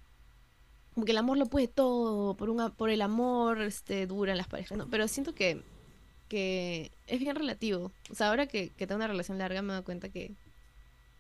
como 0.95 1.07
que 1.07 1.13
el 1.13 1.19
amor 1.19 1.39
lo 1.39 1.47
puede 1.47 1.69
todo, 1.69 2.37
por 2.37 2.51
un, 2.51 2.71
por 2.73 2.91
el 2.91 3.03
amor, 3.03 3.63
este, 3.63 4.07
duran 4.07 4.37
las 4.37 4.49
parejas, 4.49 4.77
¿no? 4.79 4.89
Pero 4.89 5.07
siento 5.09 5.35
que, 5.35 5.63
que 6.29 6.91
es 7.07 7.21
bien 7.21 7.37
relativo. 7.37 7.93
O 8.11 8.15
sea, 8.15 8.29
ahora 8.29 8.47
que, 8.47 8.71
que 8.71 8.87
tengo 8.87 8.97
una 8.97 9.09
relación 9.09 9.39
larga 9.39 9.63
me 9.63 9.73
doy 9.73 9.83
cuenta 9.83 10.09
que, 10.09 10.35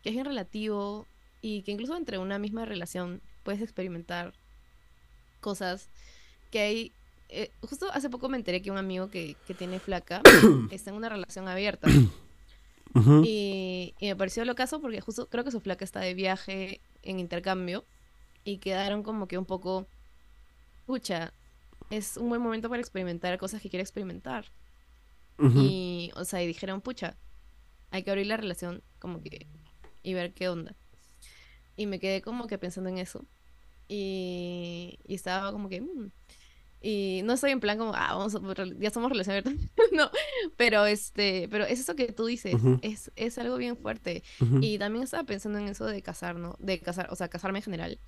que 0.03 0.09
es 0.09 0.15
bien 0.15 0.25
relativo 0.25 1.07
y 1.47 1.63
que 1.63 1.71
incluso 1.71 1.97
entre 1.97 2.19
una 2.19 2.41
misma 2.41 2.65
relación 2.65 3.23
puedes 3.45 3.63
experimentar 3.63 4.33
cosas 5.41 5.89
que 6.51 6.59
hay 6.59 6.93
eh, 7.29 7.53
justo 7.61 7.89
hace 7.93 8.11
poco 8.11 8.29
me 8.29 8.37
enteré 8.37 8.63
que 8.63 8.73
un 8.73 8.79
amigo 8.79 9.11
que, 9.11 9.37
que 9.47 9.55
tiene 9.55 9.79
flaca 9.79 10.23
está 10.73 10.91
en 10.91 10.97
una 10.97 11.09
relación 11.09 11.49
abierta. 11.49 11.89
Y, 13.25 13.95
y 14.01 14.07
me 14.07 14.17
pareció 14.17 14.43
lo 14.47 14.55
caso 14.55 14.81
porque 14.81 15.03
justo 15.03 15.29
creo 15.29 15.45
que 15.45 15.51
su 15.51 15.61
flaca 15.61 15.85
está 15.85 16.01
de 16.01 16.15
viaje 16.15 16.81
en 17.03 17.21
intercambio 17.21 17.85
y 18.43 18.57
quedaron 18.57 19.03
como 19.03 19.29
que 19.29 19.37
un 19.37 19.45
poco, 19.45 19.87
pucha, 20.87 21.35
es 21.91 22.17
un 22.17 22.31
buen 22.31 22.41
momento 22.41 22.71
para 22.71 22.81
experimentar 22.81 23.37
cosas 23.37 23.61
que 23.61 23.69
quiere 23.69 23.83
experimentar. 23.83 24.47
Y, 25.39 26.11
o 26.15 26.25
sea, 26.25 26.43
y 26.43 26.47
dijeron, 26.47 26.81
pucha, 26.81 27.19
hay 27.91 28.03
que 28.03 28.11
abrir 28.11 28.29
la 28.29 28.39
relación 28.39 28.83
como 28.99 29.23
que 29.23 29.47
y 30.03 30.15
ver 30.15 30.33
qué 30.33 30.49
onda. 30.49 30.75
Y 31.77 31.87
me 31.87 31.99
quedé 31.99 32.23
como 32.23 32.47
que 32.47 32.59
pensando 32.59 32.89
en 32.91 32.99
eso. 32.99 33.25
Y, 33.89 34.99
y 35.07 35.15
estaba 35.15 35.53
como 35.53 35.69
que... 35.69 35.81
mm. 35.81 36.11
Y 36.83 37.23
no 37.25 37.33
estoy 37.33 37.51
en 37.51 37.59
plan 37.59 37.79
como, 37.79 37.95
ah, 37.95 38.15
vamos 38.15 38.35
a, 38.35 38.65
ya 38.79 38.91
somos 38.91 39.11
relación 39.11 39.43
no, 39.93 40.11
pero 40.57 40.85
este, 40.87 41.49
pero 41.51 41.65
es 41.65 41.81
eso 41.81 41.97
que 41.97 42.13
tú 42.13 42.27
dices, 42.27 42.55
Ujú. 42.55 42.79
es, 42.83 43.11
es 43.17 43.39
algo 43.39 43.57
bien 43.57 43.77
fuerte. 43.77 44.23
Y 44.61 44.79
también 44.79 45.03
estaba 45.03 45.25
pensando 45.25 45.59
en 45.59 45.69
eso 45.69 45.87
de 45.87 46.03
casar, 46.03 46.37
¿no? 46.37 46.55
De 46.61 46.79
casar, 46.79 47.09
o 47.11 47.17
sea, 47.17 47.29
casarme 47.29 47.59
en 47.61 47.65
general. 47.65 47.99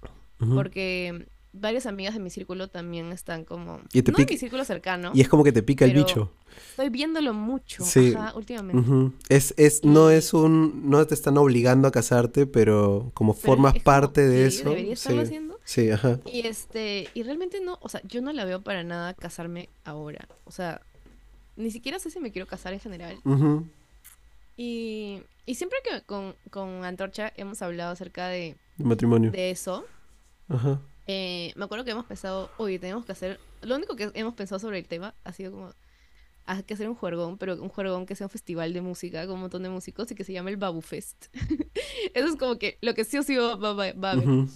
Porque 0.55 1.27
varias 1.61 1.87
amigas 1.87 2.15
de 2.15 2.21
mi 2.21 2.31
círculo 2.31 2.69
también 2.69 3.12
están 3.12 3.45
como... 3.45 3.81
Y 3.93 4.03
te 4.03 4.12
no 4.12 4.19
mi 4.19 4.37
círculo 4.37 4.65
cercano. 4.65 5.12
Y 5.15 5.21
es 5.21 5.29
como 5.29 5.45
que 5.45 5.53
te 5.53 5.62
pica 5.62 5.85
el 5.85 5.93
bicho. 5.95 6.33
Estoy 6.71 6.88
viéndolo 6.88 7.35
mucho, 7.35 7.85
Sí. 7.85 8.15
ajá, 8.17 8.35
últimamente. 8.37 9.17
Es, 9.29 9.55
es, 9.57 9.85
no 9.85 10.11
es 10.11 10.35
un, 10.35 10.91
no 10.91 11.07
te 11.07 11.15
están 11.15 11.37
obligando 11.38 11.87
a 11.88 11.91
casarte, 11.93 12.47
pero 12.47 13.11
como 13.15 13.35
Pero 13.35 13.47
formas 13.47 13.75
es 13.77 13.83
como, 13.83 13.85
parte 13.85 14.27
de 14.27 14.50
¿sí? 14.50 14.61
eso. 14.61 14.71
¿Debería 14.71 14.93
estarlo 14.95 15.21
sí. 15.23 15.27
haciendo? 15.27 15.61
Sí, 15.65 15.91
ajá. 15.91 16.19
Y 16.27 16.47
este, 16.47 17.09
y 17.15 17.23
realmente 17.23 17.61
no, 17.61 17.79
o 17.81 17.88
sea, 17.88 18.00
yo 18.05 18.21
no 18.23 18.33
la 18.33 18.45
veo 18.45 18.62
para 18.62 18.83
nada 18.83 19.15
casarme 19.15 19.69
ahora. 19.85 20.27
O 20.45 20.50
sea, 20.50 20.81
ni 21.57 21.71
siquiera 21.71 21.99
sé 21.99 22.11
si 22.11 22.19
me 22.21 22.33
quiero 22.33 22.47
casar 22.47 22.73
en 22.73 22.81
general. 22.81 23.19
Ujú. 23.25 23.67
Y, 24.57 25.23
y 25.47 25.55
siempre 25.55 25.79
que 25.85 26.03
con, 26.03 26.35
con 26.50 26.85
Antorcha 26.85 27.33
hemos 27.37 27.62
hablado 27.62 27.93
acerca 27.93 28.27
de, 28.29 28.57
De 28.77 28.85
matrimonio. 28.85 29.31
de 29.31 29.50
eso, 29.50 29.85
Ajá. 30.49 30.81
Eh, 31.09 31.53
me 31.57 31.65
acuerdo 31.65 31.85
que 31.85 31.91
hemos 31.91 32.05
pensado, 32.07 32.50
oye, 32.59 32.79
tenemos 32.79 33.05
que 33.05 33.12
hacer, 33.12 33.41
lo 33.62 33.75
único 33.77 33.97
que 33.97 34.11
hemos 34.15 34.35
pensado 34.35 34.59
sobre 34.61 34.79
el 34.79 34.87
tema 34.87 35.15
ha 35.25 35.33
sido 35.33 35.50
como, 35.50 35.73
hay 36.47 36.62
que 36.62 36.75
hacer 36.75 36.88
un 36.88 36.95
juergón, 36.95 37.37
pero 37.38 37.55
un 37.61 37.69
juergón 37.69 38.07
que 38.07 38.15
sea 38.15 38.27
un 38.27 38.31
festival 38.31 38.73
de 38.73 38.81
música 38.81 39.27
con 39.27 39.35
un 39.37 39.41
montón 39.43 39.62
de 39.65 39.69
músicos 39.71 40.11
y 40.11 40.15
que 40.15 40.25
se 40.25 40.33
llame 40.33 40.50
el 40.53 40.57
Babu 40.57 40.81
Fest. 40.81 41.27
Eso 42.15 42.29
es 42.29 42.37
como 42.37 42.59
que 42.59 42.79
lo 42.81 42.95
que 42.95 43.05
sí 43.05 43.19
o 43.19 43.23
sí 43.23 43.37
va, 43.37 43.57
va- 43.57 43.73
va- 43.75 43.93
va 43.93 44.09
a 44.11 44.12
haber. 44.12 44.29
Ujú. 44.29 44.49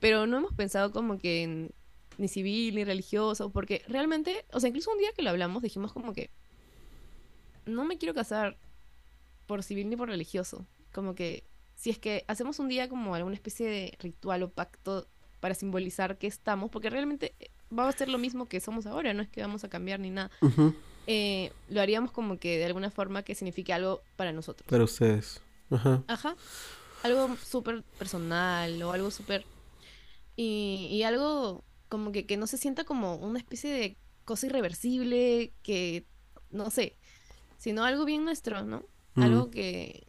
Pero 0.00 0.26
no 0.26 0.36
hemos 0.38 0.52
pensado 0.54 0.92
como 0.92 1.18
que 1.18 1.42
en 1.44 1.70
ni 2.18 2.28
civil 2.28 2.74
ni 2.74 2.84
religioso, 2.84 3.50
porque 3.50 3.82
realmente, 3.88 4.44
o 4.52 4.60
sea, 4.60 4.68
incluso 4.68 4.90
un 4.92 4.98
día 4.98 5.12
que 5.16 5.22
lo 5.22 5.30
hablamos 5.30 5.62
dijimos 5.62 5.92
como 5.92 6.12
que 6.12 6.30
no 7.66 7.84
me 7.84 7.96
quiero 7.98 8.14
casar 8.14 8.56
por 9.46 9.62
civil 9.62 9.88
ni 9.88 9.96
por 9.96 10.08
religioso. 10.08 10.66
Como 10.92 11.14
que 11.14 11.44
si 11.74 11.90
es 11.90 11.98
que 11.98 12.24
hacemos 12.28 12.58
un 12.58 12.68
día 12.68 12.88
como 12.88 13.14
alguna 13.14 13.34
especie 13.34 13.68
de 13.68 13.96
ritual 14.00 14.42
o 14.42 14.50
pacto 14.50 15.08
para 15.42 15.56
simbolizar 15.56 16.18
que 16.18 16.28
estamos, 16.28 16.70
porque 16.70 16.88
realmente 16.88 17.34
eh, 17.40 17.50
va 17.76 17.88
a 17.88 17.92
ser 17.92 18.08
lo 18.08 18.16
mismo 18.16 18.46
que 18.46 18.60
somos 18.60 18.86
ahora, 18.86 19.12
no 19.12 19.22
es 19.22 19.28
que 19.28 19.40
vamos 19.40 19.64
a 19.64 19.68
cambiar 19.68 19.98
ni 19.98 20.08
nada. 20.08 20.30
Eh, 21.08 21.50
lo 21.68 21.80
haríamos 21.80 22.12
como 22.12 22.38
que 22.38 22.58
de 22.58 22.64
alguna 22.64 22.92
forma 22.92 23.24
que 23.24 23.34
signifique 23.34 23.72
algo 23.72 24.02
para 24.14 24.30
nosotros. 24.30 24.64
Para 24.70 24.84
ustedes. 24.84 25.42
Ajá. 25.68 26.04
Ajá. 26.06 26.36
Algo 27.02 27.36
súper 27.44 27.82
personal 27.98 28.80
o 28.84 28.92
algo 28.92 29.10
súper... 29.10 29.44
Y, 30.36 30.86
y 30.92 31.02
algo 31.02 31.64
como 31.88 32.12
que, 32.12 32.24
que 32.24 32.36
no 32.36 32.46
se 32.46 32.56
sienta 32.56 32.84
como 32.84 33.16
una 33.16 33.40
especie 33.40 33.72
de 33.72 33.96
cosa 34.24 34.46
irreversible, 34.46 35.52
que 35.64 36.06
no 36.50 36.70
sé, 36.70 36.96
sino 37.58 37.84
algo 37.84 38.04
bien 38.04 38.24
nuestro, 38.24 38.62
¿no? 38.62 38.84
Algo 39.16 39.50
que 39.50 40.06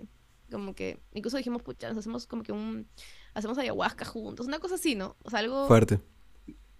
como 0.51 0.75
que 0.75 0.99
incluso 1.11 1.37
dijimos, 1.37 1.63
pucha, 1.63 1.89
nos 1.89 1.97
hacemos 1.97 2.27
como 2.27 2.43
que 2.43 2.51
un... 2.51 2.87
Hacemos 3.33 3.57
ayahuasca 3.57 4.05
juntos, 4.05 4.45
una 4.47 4.59
cosa 4.59 4.75
así, 4.75 4.95
¿no? 4.95 5.15
O 5.23 5.29
sea, 5.29 5.39
algo 5.39 5.67
Fuerte. 5.67 5.99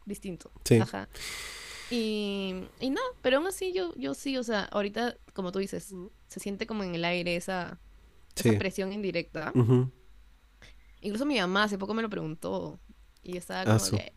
distinto. 0.06 0.52
Sí. 0.64 0.76
Ajá. 0.78 1.10
Y, 1.90 2.56
y 2.80 2.90
no, 2.90 3.02
pero 3.22 3.38
aún 3.38 3.48
así 3.48 3.72
yo, 3.74 3.94
yo 3.96 4.14
sí, 4.14 4.38
o 4.38 4.44
sea, 4.44 4.64
ahorita, 4.66 5.18
como 5.34 5.52
tú 5.52 5.60
dices, 5.60 5.94
se 6.28 6.40
siente 6.40 6.66
como 6.66 6.84
en 6.84 6.96
el 6.96 7.06
aire 7.06 7.36
esa, 7.36 7.80
esa 8.36 8.50
Sí. 8.52 8.56
presión 8.58 8.94
indirecta. 8.94 9.52
Ujú. 9.56 9.92
Incluso 11.02 11.26
mi 11.26 11.38
mamá 11.40 11.64
hace 11.66 11.78
poco 11.78 11.94
me 11.94 12.02
lo 12.02 12.10
preguntó 12.10 12.80
y 13.22 13.34
yo 13.34 13.38
estaba 13.40 13.62
Ah, 13.62 13.78
como 13.80 13.98
de... 13.98 14.14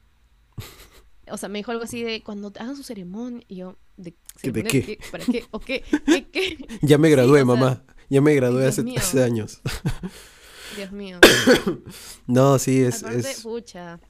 O 1.29 1.37
sea, 1.37 1.49
me 1.49 1.59
dijo 1.59 1.73
algo 1.73 1.83
así 1.85 2.03
de 2.05 2.23
cuando 2.23 2.53
te 2.53 2.61
hagan 2.61 2.77
su 2.77 2.85
ceremonia 2.85 3.43
y 3.49 3.57
yo, 3.57 3.77
¿de, 3.97 4.13
¿De 4.13 4.17
ceremonia 4.37 4.71
qué? 4.71 4.99
¿Para 5.11 5.25
qué? 5.25 5.45
¿O 5.51 5.59
qué? 5.59 5.83
¿Qué? 6.07 6.29
qué? 6.31 6.57
Ya 6.83 6.99
me 6.99 7.09
Sí, 7.09 7.13
gradué, 7.13 7.43
o 7.43 7.45
sea, 7.47 7.55
mamá. 7.57 7.85
Ya 8.09 8.21
me 8.21 8.33
gradué 8.35 8.67
hace, 8.67 8.85
hace 8.97 9.23
años. 9.25 9.61
Dios 10.77 10.93
mío. 10.93 11.19
No, 12.27 12.59
sí, 12.59 12.83
es 12.83 13.03
Aparte, 13.03 13.31
es 13.31 13.41
pucha. 13.43 14.01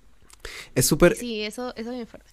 es 0.74 0.86
súper 0.86 1.16
Sí, 1.16 1.42
eso, 1.42 1.74
eso 1.76 1.90
es 1.90 1.96
bien 1.96 2.06
fuerte. 2.06 2.30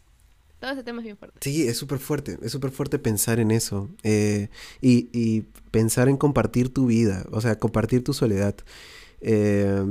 Todo 0.60 0.72
ese 0.72 0.84
tema 0.84 1.00
es 1.00 1.06
bien 1.06 1.18
fuerte. 1.18 1.38
Sí, 1.42 1.68
es 1.68 1.78
súper 1.78 2.00
fuerte, 2.00 2.38
es 2.42 2.52
súper 2.52 2.72
fuerte 2.72 2.98
pensar 2.98 3.40
en 3.40 3.52
eso 3.52 3.90
eh, 4.04 4.48
y, 4.80 5.10
y 5.12 5.42
pensar 5.72 6.08
en 6.08 6.16
compartir 6.16 6.74
tu 6.74 6.86
vida, 6.86 7.26
o 7.32 7.42
sea, 7.42 7.60
compartir 7.60 8.04
tu 8.04 8.14
soledad. 8.14 8.56
Eh, 9.20 9.84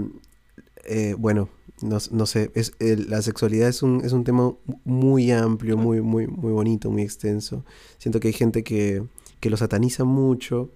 eh, 0.84 1.14
bueno, 1.18 1.50
no, 1.82 1.99
no 2.11 2.26
sé, 2.26 2.50
es, 2.54 2.72
la 2.80 3.20
sexualidad 3.22 3.68
es 3.68 3.82
un, 3.82 4.02
es 4.04 4.12
un 4.12 4.25
tema 4.25 4.54
muy 4.84 5.30
amplio, 5.30 5.76
muy, 5.76 6.00
muy, 6.00 6.26
muy 6.26 6.52
bonito, 6.52 6.90
muy 6.90 7.02
extenso. 7.02 7.64
Siento 7.99 8.20
que 8.20 8.28
hay 8.28 8.34
gente 8.34 8.62
que, 8.62 9.04
que 9.40 9.50
lo 9.50 9.56
sataniza 9.56 10.04
mucho 10.04 10.70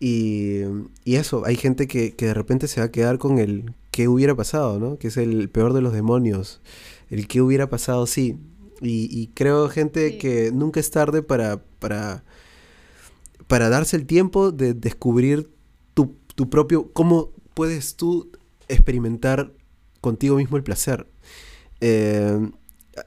y, 0.00 0.60
y 1.04 1.16
eso, 1.16 1.44
hay 1.44 1.56
gente 1.56 1.86
que, 1.88 2.14
que 2.14 2.26
de 2.26 2.34
repente 2.34 2.68
se 2.68 2.80
va 2.80 2.86
a 2.86 2.92
quedar 2.92 3.18
con 3.18 3.38
el 3.38 3.74
qué 3.90 4.06
hubiera 4.08 4.34
pasado, 4.36 4.78
¿no? 4.78 4.98
Que 4.98 5.08
es 5.08 5.16
el 5.16 5.48
peor 5.50 5.72
de 5.72 5.80
los 5.80 5.92
demonios, 5.92 6.60
el 7.10 7.26
qué 7.26 7.40
hubiera 7.42 7.68
pasado, 7.68 8.06
sí. 8.06 8.38
Y, 8.80 9.08
y 9.10 9.28
creo, 9.34 9.68
gente, 9.68 10.10
Sí. 10.10 10.18
que 10.18 10.52
nunca 10.52 10.78
es 10.78 10.90
tarde 10.90 11.22
para, 11.22 11.62
para, 11.80 12.22
para 13.48 13.68
darse 13.68 13.96
el 13.96 14.06
tiempo 14.06 14.52
de 14.52 14.74
descubrir 14.74 15.50
tu, 15.94 16.14
tu 16.36 16.48
propio, 16.48 16.92
cómo 16.92 17.30
puedes 17.54 17.96
tú 17.96 18.30
experimentar 18.68 19.52
contigo 20.00 20.36
mismo 20.36 20.56
el 20.56 20.62
placer. 20.62 21.08
Eh, 21.80 22.50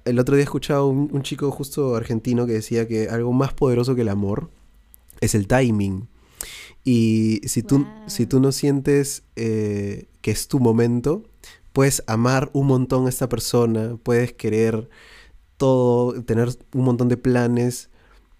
el 0.03 0.19
otro 0.19 0.35
día 0.35 0.43
escuchaba 0.43 0.85
un, 0.85 1.09
un 1.13 1.23
chico 1.23 1.49
justo 1.51 1.95
argentino 1.95 2.45
que 2.45 2.53
decía 2.53 2.85
que 2.87 3.07
algo 3.07 3.31
más 3.31 3.53
poderoso 3.53 3.95
que 3.95 4.01
el 4.01 4.09
amor 4.09 4.49
es 5.21 5.35
el 5.35 5.47
timing. 5.47 6.07
Y 6.83 7.41
si 7.45 7.61
tú, 7.63 7.85
si 8.07 8.25
tú 8.25 8.39
no 8.39 8.51
sientes 8.51 9.23
eh, 9.35 10.07
que 10.21 10.31
es 10.31 10.47
tu 10.47 10.59
momento, 10.59 11.23
puedes 11.73 12.03
amar 12.07 12.49
un 12.53 12.67
montón 12.67 13.05
a 13.05 13.09
esta 13.09 13.29
persona, 13.29 13.97
puedes 14.01 14.33
querer 14.33 14.89
todo, 15.57 16.21
tener 16.23 16.49
un 16.73 16.83
montón 16.83 17.07
de 17.07 17.17
planes, 17.17 17.89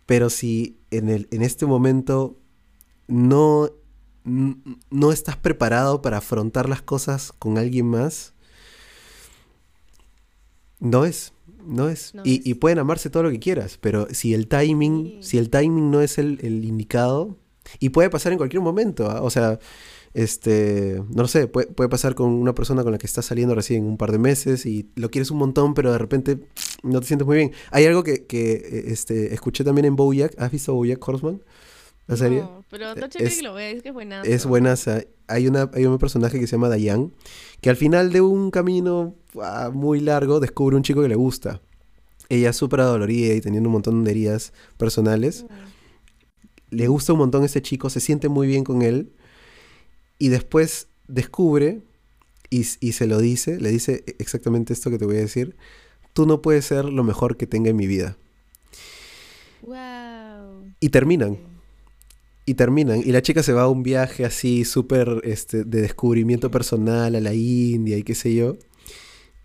pero 0.06 0.30
si 0.30 0.78
en, 0.90 1.10
el, 1.10 1.28
en 1.32 1.44
este 1.44 1.66
momento 1.66 2.38
no, 3.08 3.70
no 4.24 5.12
estás 5.12 5.38
preparado 5.38 6.02
para 6.02 6.18
afrontar 6.18 6.68
las 6.68 6.82
cosas 6.82 7.32
con 7.32 7.58
alguien 7.60 7.86
más, 7.88 8.34
no 10.80 11.06
es, 11.06 11.34
no 11.66 11.90
es. 11.90 12.14
No 12.16 12.24
y, 12.26 12.38
es. 12.40 12.46
y 12.48 12.54
pueden 12.56 12.80
amarse 12.80 13.10
todo 13.12 13.24
lo 13.24 13.30
que 13.30 13.40
quieras, 13.40 13.78
pero 13.80 14.08
si 14.12 14.34
el 14.34 14.48
timing, 14.48 15.18
Sí. 15.22 15.30
si 15.30 15.38
el 15.38 15.50
timing 15.52 15.92
no 15.92 16.02
es 16.02 16.18
el, 16.18 16.40
el 16.42 16.66
indicado, 16.66 17.38
y 17.80 17.90
puede 17.90 18.10
pasar 18.10 18.32
en 18.32 18.38
cualquier 18.38 18.62
momento, 18.62 19.10
¿ah? 19.10 19.22
o 19.22 19.30
sea, 19.30 19.60
este, 20.14 21.02
no 21.10 21.22
lo 21.24 21.28
sé, 21.28 21.48
puede, 21.48 21.68
puede 21.68 21.90
pasar 21.90 22.16
con 22.16 22.30
una 22.30 22.54
persona 22.54 22.84
con 22.84 22.92
la 22.92 22.98
que 22.98 23.08
estás 23.08 23.26
saliendo 23.26 23.56
recién 23.56 23.86
un 23.86 23.98
par 23.98 24.12
de 24.12 24.18
meses 24.20 24.66
y 24.66 24.90
lo 24.96 25.10
quieres 25.10 25.32
un 25.32 25.38
montón, 25.38 25.74
pero 25.74 25.92
de 25.92 25.98
repente 25.98 26.40
no 26.84 27.00
te 27.00 27.08
sientes 27.08 27.26
muy 27.26 27.38
bien. 27.38 27.52
Hay 27.72 27.86
algo 27.86 28.04
que, 28.04 28.26
que 28.26 28.52
eh, 28.54 28.84
este, 28.88 29.34
escuché 29.34 29.64
también 29.64 29.86
en 29.86 29.96
Bojack, 29.96 30.34
¿has 30.40 30.52
visto 30.52 30.74
Bojack 30.74 31.08
Horseman? 31.08 31.42
La 32.08 32.18
serie. 32.18 32.42
No, 32.42 32.66
pero 32.70 32.94
Tocha 32.96 33.20
Es- 33.20 33.38
que 33.38 33.44
lo 33.44 33.56
que 33.56 33.82
es 33.86 33.94
buena. 33.94 34.22
Es 34.24 34.46
buena, 34.46 34.76
hay, 35.28 35.48
una, 35.48 35.70
hay 35.74 35.86
un 35.86 35.98
personaje 35.98 36.40
que 36.40 36.48
se 36.48 36.54
llama 36.58 36.70
Diane, 36.70 37.10
que 37.62 37.70
al 37.70 37.78
final 37.78 38.12
de 38.12 38.20
un 38.20 38.52
camino 38.52 39.16
ah, 39.42 39.70
muy 39.74 40.02
largo 40.02 40.42
descubre 40.42 40.76
un 40.76 40.84
chico 40.84 41.02
que 41.02 41.08
le 41.08 41.16
gusta. 41.16 41.62
Ella 42.28 42.50
es 42.50 42.58
súper 42.58 42.82
adolorida 42.82 43.34
y 43.34 43.40
teniendo 43.40 43.70
un 43.70 43.74
montón 43.74 44.04
de 44.04 44.12
heridas 44.12 44.52
personales. 44.78 45.46
Le 46.72 46.88
gusta 46.88 47.14
un 47.14 47.20
montón 47.20 47.44
este 47.44 47.62
chico, 47.62 47.90
se 47.90 48.00
siente 48.00 48.28
muy 48.28 48.48
bien 48.48 48.64
con 48.64 48.82
él. 48.82 49.12
Y 50.18 50.30
después 50.30 50.88
descubre 51.08 51.82
y, 52.50 52.66
y 52.80 52.92
se 52.94 53.08
lo 53.08 53.20
dice, 53.20 53.60
le 53.60 53.70
dice 53.70 54.04
exactamente 54.18 54.74
esto 54.74 54.90
que 54.90 54.98
te 54.98 55.06
voy 55.06 55.18
a 55.18 55.20
decir. 55.20 55.56
Tú 56.14 56.26
no 56.26 56.42
puedes 56.42 56.66
ser 56.66 56.86
lo 56.86 57.04
mejor 57.04 57.38
que 57.38 57.48
tenga 57.48 57.70
en 57.70 57.76
mi 57.76 57.88
vida. 57.88 58.18
Wow. 59.62 60.74
Y 60.80 60.90
terminan. 60.90 61.38
Y 62.46 62.56
terminan. 62.56 63.00
Y 63.00 63.12
la 63.12 63.22
chica 63.22 63.44
se 63.44 63.54
va 63.54 63.64
a 63.64 63.68
un 63.68 63.84
viaje 63.84 64.26
así 64.26 64.66
súper 64.66 65.22
este, 65.24 65.64
de 65.64 65.82
descubrimiento 65.82 66.52
personal 66.52 67.16
a 67.16 67.22
la 67.22 67.34
India 67.34 67.98
y 67.98 68.04
qué 68.04 68.16
sé 68.16 68.34
yo. 68.34 68.58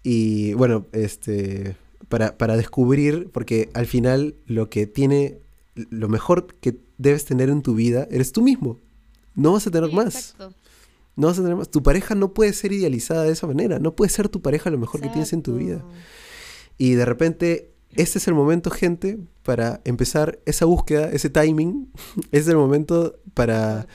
Y 0.03 0.55
bueno, 0.55 0.87
este, 0.93 1.77
para, 2.09 2.39
para 2.39 2.57
descubrir, 2.57 3.29
porque 3.33 3.69
al 3.75 3.87
final 3.87 4.37
lo 4.47 4.71
que 4.71 4.87
tiene, 4.87 5.39
lo 5.91 6.09
mejor 6.09 6.47
que 6.61 6.79
debes 6.99 7.25
tener 7.25 7.49
en 7.51 7.63
tu 7.63 7.75
vida 7.75 8.09
eres 8.11 8.33
tú 8.33 8.43
mismo. 8.43 8.79
No 9.35 9.53
vas 9.53 9.67
a 9.67 9.71
tener 9.71 9.93
más. 9.93 10.33
Exacto. 10.33 10.55
No 11.17 11.29
vas 11.29 11.39
a 11.39 11.43
tener 11.43 11.57
más. 11.57 11.71
Tu 11.71 11.83
pareja 11.83 12.15
no 12.15 12.35
puede 12.35 12.53
ser 12.53 12.73
idealizada 12.73 13.25
de 13.25 13.33
esa 13.33 13.47
manera. 13.47 13.79
No 13.79 13.95
puede 13.95 14.11
ser 14.11 14.29
tu 14.29 14.43
pareja 14.43 14.71
lo 14.71 14.79
mejor 14.79 15.01
que 15.01 15.09
tienes 15.09 15.33
en 15.33 15.43
tu 15.43 15.57
vida. 15.57 15.85
Y 16.79 16.93
de 16.93 17.05
repente, 17.05 17.73
este 17.95 18.19
es 18.19 18.29
el 18.29 18.35
momento, 18.35 18.71
gente, 18.71 19.19
para 19.43 19.81
empezar 19.85 20.41
esa 20.45 20.67
búsqueda, 20.67 21.11
ese 21.11 21.31
timing. 21.31 21.91
es 22.33 22.49
el 22.49 22.57
momento 22.57 23.19
para, 23.35 23.87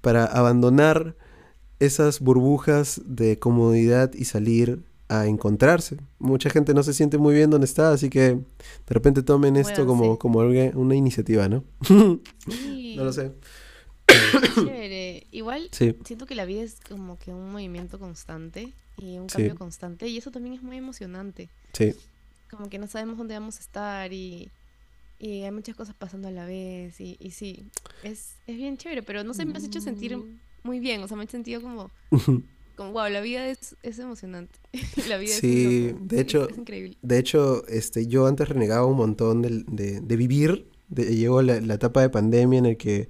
para 0.00 0.24
abandonar 0.24 1.16
esas 1.78 2.20
burbujas 2.20 3.00
de 3.04 3.38
comodidad 3.38 4.12
y 4.14 4.24
salir 4.24 4.82
a 5.08 5.26
encontrarse. 5.26 5.98
Mucha 6.18 6.48
gente 6.50 6.72
no 6.74 6.82
se 6.82 6.94
siente 6.94 7.18
muy 7.18 7.34
bien 7.34 7.50
donde 7.50 7.66
está, 7.66 7.92
así 7.92 8.08
que 8.10 8.20
de 8.20 8.40
repente 8.88 9.22
tomen 9.22 9.56
esto 9.56 9.86
como, 9.86 9.98
Muévanse. 10.00 10.18
como 10.18 10.40
algo- 10.40 10.78
una 10.80 10.94
iniciativa, 10.94 11.48
¿no? 11.48 11.64
Sí, 12.48 12.94
no 12.96 13.04
lo 13.04 13.12
sé. 13.12 13.32
chévere. 14.54 15.26
Igual 15.30 15.68
Sí, 15.72 15.96
siento 16.04 16.26
que 16.26 16.34
la 16.34 16.44
vida 16.44 16.62
es 16.62 16.78
como 16.88 17.18
que 17.18 17.32
un 17.32 17.52
movimiento 17.52 17.98
constante 17.98 18.72
y 18.96 19.18
un 19.18 19.28
Sí. 19.28 19.36
cambio 19.36 19.56
constante 19.56 20.08
y 20.08 20.16
eso 20.18 20.30
también 20.30 20.54
es 20.54 20.62
muy 20.62 20.76
emocionante. 20.76 21.48
sí, 21.72 21.94
Como 22.50 22.68
que 22.68 22.78
no 22.78 22.86
sabemos 22.86 23.18
dónde 23.18 23.34
vamos 23.34 23.56
a 23.58 23.60
estar 23.60 24.12
y, 24.12 24.50
y 25.18 25.42
hay 25.42 25.50
muchas 25.50 25.74
cosas 25.76 25.94
pasando 25.94 26.28
a 26.28 26.30
la 26.30 26.46
vez 26.46 27.00
y, 27.00 27.16
y 27.20 27.30
sí, 27.32 27.66
es, 28.02 28.36
es 28.46 28.56
bien 28.56 28.76
chévere, 28.76 29.02
pero 29.02 29.24
no 29.24 29.34
sé, 29.34 29.44
me 29.44 29.52
has 29.52 29.64
hecho 29.64 29.80
sentir 29.80 30.16
muy 30.62 30.78
bien, 30.80 31.02
o 31.02 31.08
sea, 31.08 31.16
me 31.16 31.24
he 31.24 31.28
sentido 31.28 31.60
como 31.60 31.90
como, 32.76 32.92
wow, 32.92 33.08
la 33.08 33.20
vida 33.20 33.48
es, 33.48 33.76
es 33.82 33.98
emocionante. 33.98 34.58
la 35.08 35.16
vida 35.18 35.32
Sí, 35.34 35.86
es, 35.94 36.08
de 36.08 36.20
hecho- 36.20 36.48
es 36.48 36.58
increíble. 36.58 36.96
De 37.02 37.18
hecho, 37.18 37.66
este, 37.68 38.06
yo 38.06 38.26
antes 38.26 38.48
renegaba 38.48 38.86
un 38.86 38.96
montón 38.96 39.42
de, 39.42 40.00
de 40.00 40.16
vivir. 40.16 40.66
De- 40.88 41.16
llegó 41.16 41.42
la, 41.42 41.60
la 41.60 41.74
etapa 41.74 42.00
de 42.02 42.10
pandemia 42.10 42.58
en 42.58 42.66
el 42.66 42.76
que, 42.76 43.08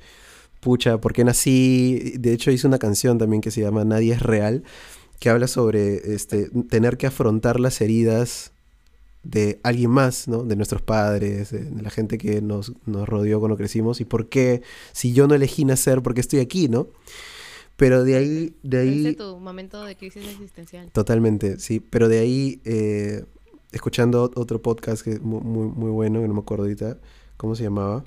pucha, 0.60 0.98
¿por 1.00 1.12
qué 1.12 1.24
nací? 1.24 2.14
De 2.18 2.32
hecho, 2.32 2.50
hice 2.50 2.66
una 2.66 2.78
canción 2.78 3.18
también 3.18 3.40
que 3.42 3.50
se 3.50 3.60
llama 3.60 3.84
Nadie 3.84 4.12
es 4.14 4.22
real, 4.22 4.62
que 5.18 5.28
habla 5.30 5.46
sobre 5.48 6.14
este, 6.14 6.50
tener 6.68 6.96
que 6.96 7.06
afrontar 7.06 7.58
las 7.60 7.80
heridas 7.80 8.52
de 9.22 9.58
alguien 9.62 9.90
más, 9.90 10.28
¿no? 10.28 10.42
De 10.44 10.54
nuestros 10.54 10.82
padres, 10.82 11.50
de, 11.50 11.64
de 11.64 11.82
la 11.82 11.88
gente 11.90 12.18
que 12.18 12.42
nos, 12.42 12.72
nos 12.84 13.08
rodeó 13.08 13.40
cuando 13.40 13.56
crecimos 13.56 14.00
y 14.02 14.04
por 14.04 14.28
qué, 14.28 14.60
si 14.92 15.14
yo 15.14 15.26
no 15.26 15.34
elegí 15.34 15.64
nacer, 15.64 16.02
¿por 16.02 16.12
qué 16.14 16.20
estoy 16.20 16.40
aquí, 16.40 16.68
¿no? 16.68 16.88
Pero 17.76 18.04
de 18.04 18.16
ahí, 18.16 18.54
de 18.62 18.78
ahí... 18.78 19.14
tu 19.16 19.38
momento 19.38 19.82
de 19.84 19.96
crisis 19.96 20.24
existencial. 20.28 20.90
Totalmente, 20.92 21.58
sí. 21.58 21.80
Pero 21.80 22.08
de 22.08 22.18
ahí, 22.20 22.60
eh, 22.64 23.24
escuchando 23.72 24.30
otro 24.36 24.62
podcast 24.62 25.02
que 25.02 25.12
es 25.12 25.20
mu- 25.20 25.40
muy, 25.40 25.66
muy 25.68 25.90
bueno, 25.90 26.20
que 26.20 26.28
no 26.28 26.34
me 26.34 26.40
acuerdo 26.40 26.64
ahorita, 26.64 26.98
¿cómo 27.36 27.56
se 27.56 27.64
llamaba? 27.64 28.04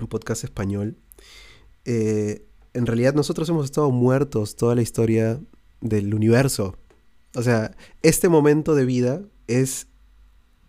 Un 0.00 0.06
podcast 0.06 0.44
español. 0.44 0.96
Eh, 1.84 2.46
en 2.74 2.86
realidad 2.86 3.12
nosotros 3.14 3.48
hemos 3.50 3.66
estado 3.66 3.90
muertos 3.90 4.56
toda 4.56 4.74
la 4.74 4.82
historia 4.82 5.38
del 5.82 6.14
universo. 6.14 6.76
O 7.34 7.42
sea, 7.42 7.76
este 8.02 8.28
momento 8.30 8.74
de 8.74 8.86
vida 8.86 9.20
es 9.46 9.88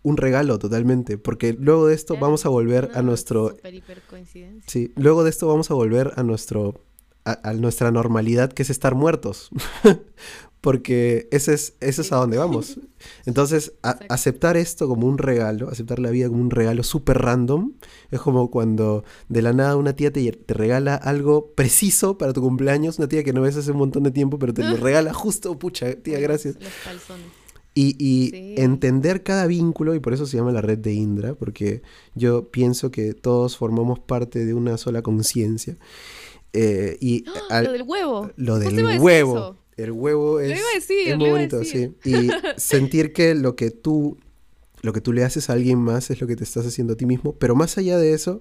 un 0.02 0.18
regalo 0.18 0.58
totalmente, 0.58 1.16
porque 1.16 1.54
luego 1.54 1.86
de 1.86 1.94
esto 1.94 2.12
Claro, 2.14 2.26
vamos 2.26 2.44
a 2.44 2.50
volver 2.50 2.90
a 2.94 3.00
nuestro... 3.00 3.50
super, 3.50 3.72
hiper 3.72 4.02
coincidencia. 4.02 4.70
Sí, 4.70 4.92
luego 4.96 5.24
de 5.24 5.30
esto 5.30 5.46
vamos 5.46 5.70
a 5.70 5.74
volver 5.74 6.12
a 6.16 6.22
nuestro 6.22 6.83
a, 7.24 7.50
a 7.50 7.52
nuestra 7.54 7.90
normalidad 7.90 8.52
que 8.52 8.62
es 8.62 8.70
estar 8.70 8.94
muertos. 8.94 9.50
Porque 10.60 11.28
ese 11.30 11.52
es, 11.52 11.74
ese 11.80 12.00
es 12.00 12.10
a 12.12 12.16
donde 12.16 12.38
vamos. 12.38 12.80
Entonces, 13.26 13.74
a- 13.82 13.98
aceptar 14.08 14.56
esto 14.56 14.88
como 14.88 15.06
un 15.06 15.18
regalo, 15.18 15.68
aceptar 15.68 15.98
la 15.98 16.08
vida 16.10 16.28
como 16.28 16.40
un 16.40 16.50
regalo 16.50 16.82
súper 16.82 17.18
random, 17.18 17.72
es 18.10 18.20
como 18.20 18.50
cuando 18.50 19.04
de 19.28 19.42
la 19.42 19.52
nada 19.52 19.76
una 19.76 19.94
tía 19.94 20.10
te, 20.10 20.32
te 20.32 20.54
regala 20.54 20.94
algo 20.94 21.52
preciso 21.54 22.16
para 22.16 22.32
tu 22.32 22.40
cumpleaños, 22.40 22.98
una 22.98 23.08
tía 23.08 23.22
que 23.24 23.34
no 23.34 23.42
ves 23.42 23.56
hace 23.58 23.72
un 23.72 23.78
montón 23.78 24.04
de 24.04 24.10
tiempo, 24.10 24.38
pero 24.38 24.54
te 24.54 24.64
lo 24.64 24.76
regala 24.78 25.12
justo, 25.12 25.58
pucha, 25.58 25.96
tía, 25.96 26.18
gracias. 26.18 26.54
Los 26.58 26.72
calzones. 26.82 27.26
Y, 27.76 27.96
y 27.98 28.30
Sí. 28.30 28.54
entender 28.56 29.22
cada 29.24 29.46
vínculo, 29.48 29.94
y 29.96 30.00
por 30.00 30.14
eso 30.14 30.24
se 30.26 30.36
llama 30.36 30.52
la 30.52 30.60
red 30.62 30.78
de 30.78 30.94
Indra, 30.94 31.34
porque 31.34 31.82
yo 32.14 32.48
pienso 32.50 32.90
que 32.92 33.12
todos 33.14 33.56
formamos 33.58 33.98
parte 33.98 34.46
de 34.46 34.54
una 34.54 34.78
sola 34.78 35.02
conciencia. 35.02 35.76
Eh, 36.54 36.96
y 37.00 37.24
¡Ah! 37.50 37.56
al- 37.58 37.64
Lo 37.66 37.72
del 37.72 37.82
huevo. 37.82 38.30
lo 38.36 38.58
del 38.58 39.00
huevo. 39.00 39.36
eso. 39.36 39.58
El 39.76 39.90
huevo 39.90 40.38
es, 40.38 40.50
Lo 40.50 40.56
iba 40.56 40.68
a 40.70 40.74
decir, 40.76 40.98
es 41.04 41.10
lo 41.10 41.16
muy 41.18 41.26
iba 41.26 41.34
a 41.36 41.38
bonito, 41.40 41.64
sí. 41.64 41.94
Y 42.04 42.28
sentir 42.60 43.12
que 43.12 43.34
lo 43.34 43.56
que 43.56 43.70
tú, 43.72 44.16
lo 44.82 44.92
que 44.92 45.00
tú 45.00 45.12
le 45.12 45.24
haces 45.24 45.50
a 45.50 45.54
alguien 45.54 45.78
más 45.80 46.10
es 46.10 46.20
lo 46.20 46.28
que 46.28 46.36
te 46.36 46.44
estás 46.44 46.64
haciendo 46.64 46.92
a 46.92 46.96
ti 46.96 47.06
mismo. 47.06 47.34
Pero 47.34 47.56
más 47.56 47.76
allá 47.76 47.98
de 47.98 48.14
eso, 48.14 48.40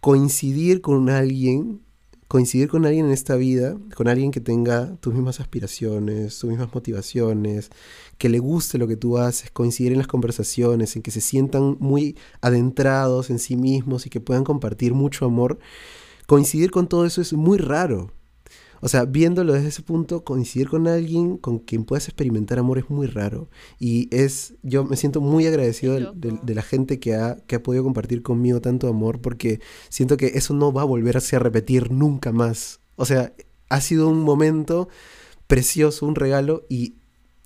coincidir 0.00 0.80
con 0.80 1.10
alguien, 1.10 1.82
coincidir 2.28 2.68
con 2.68 2.86
alguien 2.86 3.06
en 3.06 3.12
esta 3.12 3.36
vida, 3.36 3.76
con 3.94 4.08
alguien 4.08 4.30
que 4.30 4.40
tenga 4.40 4.96
tus 5.00 5.12
mismas 5.14 5.40
aspiraciones, 5.40 6.38
tus 6.38 6.48
mismas 6.50 6.72
motivaciones, 6.74 7.70
que 8.16 8.28
le 8.28 8.38
guste 8.38 8.78
lo 8.78 8.86
que 8.86 8.96
tú 8.96 9.18
haces, 9.18 9.50
coincidir 9.50 9.92
en 9.92 9.98
las 9.98 10.06
conversaciones, 10.06 10.96
en 10.96 11.02
que 11.02 11.10
se 11.10 11.20
sientan 11.20 11.76
muy 11.80 12.16
adentrados 12.40 13.30
en 13.30 13.38
sí 13.38 13.56
mismos 13.56 14.06
y 14.06 14.10
que 14.10 14.20
puedan 14.20 14.44
compartir 14.44 14.94
mucho 14.94 15.24
amor, 15.26 15.58
coincidir 16.28 16.70
con 16.70 16.88
todo 16.88 17.06
eso 17.06 17.22
es 17.22 17.32
muy 17.32 17.58
raro. 17.58 18.12
O 18.80 18.88
sea, 18.88 19.06
viéndolo 19.06 19.54
desde 19.54 19.68
ese 19.68 19.82
punto, 19.82 20.22
coincidir 20.22 20.68
con 20.68 20.86
alguien 20.86 21.36
con 21.38 21.58
quien 21.58 21.84
puedas 21.84 22.06
experimentar 22.06 22.60
amor 22.60 22.78
es 22.78 22.88
muy 22.90 23.08
raro. 23.08 23.48
Y 23.80 24.08
es, 24.14 24.54
yo 24.62 24.84
me 24.84 24.96
siento 24.96 25.20
muy 25.20 25.46
agradecido 25.48 25.94
de, 26.12 26.54
la 26.54 26.62
gente 26.62 27.00
que 27.00 27.14
ha, 27.16 27.38
que 27.48 27.56
ha 27.56 27.62
podido 27.64 27.82
compartir 27.82 28.22
conmigo 28.22 28.60
tanto 28.60 28.86
amor, 28.86 29.20
porque 29.20 29.60
siento 29.88 30.16
que 30.16 30.26
eso 30.34 30.54
no 30.54 30.72
va 30.72 30.82
a 30.82 30.84
volverse 30.84 31.34
a 31.34 31.40
repetir 31.40 31.90
nunca 31.90 32.30
más. 32.30 32.78
O 32.94 33.06
sea, 33.06 33.32
ha 33.70 33.80
sido 33.80 34.08
un 34.08 34.20
momento 34.20 34.88
precioso, 35.48 36.06
un 36.06 36.14
regalo, 36.14 36.64
y 36.68 36.94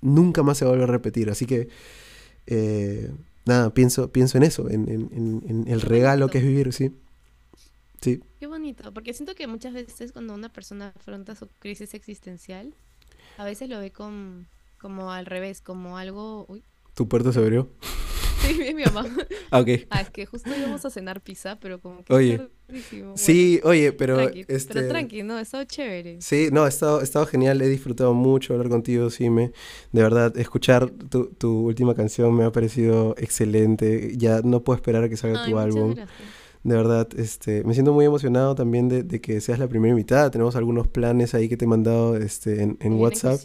nunca 0.01 0.43
más 0.43 0.59
se 0.59 0.65
va 0.65 0.69
a 0.71 0.73
volver 0.73 0.89
a 0.89 0.93
repetir. 0.93 1.31
Así 1.31 1.45
que, 1.47 1.67
eh, 2.47 3.09
nada, 3.45 3.73
pienso, 3.73 4.11
pienso 4.11 4.37
en 4.37 4.43
eso, 4.43 4.69
en, 4.69 4.89
en- 4.89 5.09
en- 5.15 5.43
en 5.47 5.67
el 5.67 5.81
regalo 5.81 6.27
que 6.29 6.39
es 6.39 6.43
vivir, 6.43 6.73
sí. 6.73 6.91
Sí, 8.01 8.21
Qué 8.43 8.47
bonito, 8.47 8.93
porque 8.93 9.13
siento 9.13 9.35
que 9.35 9.47
muchas 9.47 9.71
veces 9.71 10.11
cuando 10.11 10.33
una 10.33 10.49
persona 10.49 10.91
afronta 10.97 11.33
su 11.33 11.47
crisis 11.59 11.93
existencial, 11.93 12.73
a 13.37 13.45
veces 13.45 13.69
lo 13.69 13.79
ve 13.79 13.91
con, 13.91 14.47
como 14.81 15.13
al 15.13 15.25
revés, 15.27 15.61
como 15.61 15.97
algo... 15.97 16.45
Uy, 16.49 16.61
tu 16.93 17.07
puerta 17.07 17.31
se 17.31 17.39
abrió. 17.39 17.69
sí, 18.41 18.61
es 18.61 18.75
mi 18.75 18.83
mamá. 18.83 19.05
Ah, 19.49 19.59
ok. 19.61 19.69
Ah, 19.89 20.01
es 20.01 20.09
que 20.09 20.25
justo 20.25 20.49
íbamos 20.53 20.83
a 20.83 20.89
cenar 20.89 21.21
pizza, 21.21 21.57
pero 21.61 21.79
como 21.79 22.03
que 22.03 22.13
Oye. 22.13 22.49
Bueno, 22.67 23.13
Sí, 23.15 23.61
oye, 23.63 23.93
pero 23.93 24.17
tranqui, 24.17 24.41
este 24.49 24.73
pero 24.73 24.87
tranqui, 24.89 25.23
no, 25.23 25.39
eso 25.39 25.63
chévere. 25.63 26.19
Sí, 26.19 26.49
no, 26.51 26.65
ha 26.65 26.67
estado, 26.67 26.99
ha 26.99 27.03
estado 27.03 27.25
genial, 27.25 27.61
he 27.61 27.69
disfrutado 27.69 28.13
mucho 28.13 28.51
hablar 28.51 28.67
contigo, 28.67 29.09
Sime. 29.09 29.53
De 29.93 30.03
verdad, 30.03 30.37
escuchar 30.37 30.89
tu, 30.89 31.27
tu 31.27 31.61
última 31.61 31.95
canción 31.95 32.35
me 32.35 32.43
ha 32.43 32.51
parecido 32.51 33.15
excelente. 33.17 34.17
Ya 34.17 34.41
no 34.41 34.65
puedo 34.65 34.75
esperar 34.75 35.05
a 35.05 35.07
que 35.07 35.15
salga 35.15 35.45
Ay, 35.45 35.51
tu 35.51 35.57
álbum. 35.57 35.95
gracias. 35.95 36.42
De 36.63 36.75
verdad, 36.75 37.07
este, 37.17 37.63
me 37.65 37.73
siento 37.73 37.91
muy 37.93 38.05
emocionado 38.05 38.55
también 38.55 38.87
de, 38.87 39.03
de 39.03 39.19
que 39.19 39.41
seas 39.41 39.59
la 39.59 39.67
primera 39.67 39.91
invitada. 39.91 40.31
Tenemos 40.31 40.55
algunos 40.55 40.87
planes 40.87 41.33
ahí 41.33 41.49
que 41.49 41.57
te 41.57 41.65
he 41.65 41.67
mandado 41.67 42.15
este, 42.15 42.63
en, 42.63 42.77
en 42.79 42.93
WhatsApp. 42.93 43.39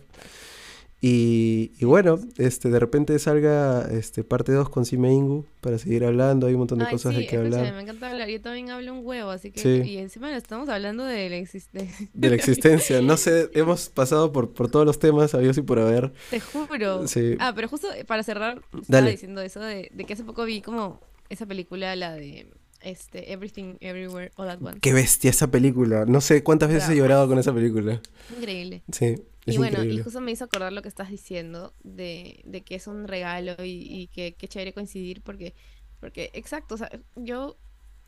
Y, 1.00 1.70
y 1.78 1.84
bueno, 1.84 2.18
este, 2.38 2.70
de 2.70 2.80
repente 2.80 3.16
salga 3.20 3.82
este, 3.88 4.24
parte 4.24 4.50
2 4.50 4.68
con 4.68 4.84
Sime 4.84 5.12
Ingu 5.12 5.44
para 5.60 5.78
seguir 5.78 6.04
hablando. 6.04 6.48
Hay 6.48 6.54
un 6.54 6.58
montón 6.60 6.80
de 6.80 6.86
Ay, 6.86 6.90
cosas 6.90 7.14
sí, 7.14 7.20
de 7.20 7.26
que 7.28 7.36
hablar. 7.36 7.72
me 7.72 7.82
encanta 7.82 8.10
hablar. 8.10 8.28
Yo 8.28 8.40
también 8.40 8.70
hablo 8.70 8.94
un 8.94 9.06
huevo, 9.06 9.30
así 9.30 9.52
que... 9.52 9.60
Sí. 9.60 9.88
Y 9.88 9.98
encima 9.98 10.36
estamos 10.36 10.68
hablando 10.68 11.04
de 11.04 11.28
la 11.30 11.36
existencia. 11.36 12.08
De 12.14 12.28
la 12.30 12.34
existencia. 12.34 13.00
No 13.00 13.16
sé, 13.16 13.48
hemos 13.54 13.90
pasado 13.90 14.32
por, 14.32 14.52
por 14.52 14.70
todos 14.72 14.84
los 14.86 14.98
temas, 14.98 15.34
habidos 15.36 15.56
y 15.58 15.62
por 15.62 15.78
haber. 15.78 16.12
Te 16.30 16.40
juro. 16.40 17.06
Sí. 17.06 17.36
Ah, 17.38 17.52
pero 17.54 17.68
justo 17.68 17.86
para 18.08 18.24
cerrar, 18.24 18.58
estaba 18.58 18.82
Dale. 18.88 19.12
diciendo 19.12 19.40
eso 19.40 19.60
de, 19.60 19.90
de 19.94 20.04
que 20.04 20.14
hace 20.14 20.24
poco 20.24 20.44
vi 20.44 20.62
como 20.62 21.00
esa 21.28 21.46
película, 21.46 21.94
la 21.94 22.14
de 22.14 22.48
este 22.80 23.32
Everything 23.32 23.76
Everywhere 23.80 24.32
All 24.36 24.48
at 24.50 24.60
Once. 24.62 24.80
Qué 24.80 24.92
bestia 24.92 25.30
esa 25.30 25.50
película. 25.50 26.04
No 26.06 26.20
sé 26.20 26.42
cuántas 26.42 26.68
veces 26.70 26.88
he 26.90 26.96
llorado 26.96 27.28
con 27.28 27.38
esa 27.38 27.52
película. 27.52 28.00
Increíble. 28.36 28.82
Sí, 28.92 29.16
es 29.46 29.54
Y 29.54 29.58
bueno, 29.58 29.78
y 29.78 29.80
increíble. 29.82 30.02
justo 30.04 30.20
me 30.20 30.30
hizo 30.32 30.44
acordar 30.44 30.72
lo 30.72 30.82
que 30.82 30.88
estás 30.88 31.10
diciendo 31.10 31.74
de, 31.82 32.42
de 32.44 32.62
que 32.62 32.74
es 32.76 32.86
un 32.86 33.08
regalo 33.08 33.54
y, 33.64 33.70
y 33.90 34.08
que 34.08 34.34
qué 34.34 34.48
chévere 34.48 34.72
coincidir 34.72 35.22
porque, 35.22 35.54
porque, 36.00 36.30
exacto, 36.34 36.74
o 36.74 36.78
sea, 36.78 36.90
yo 37.16 37.56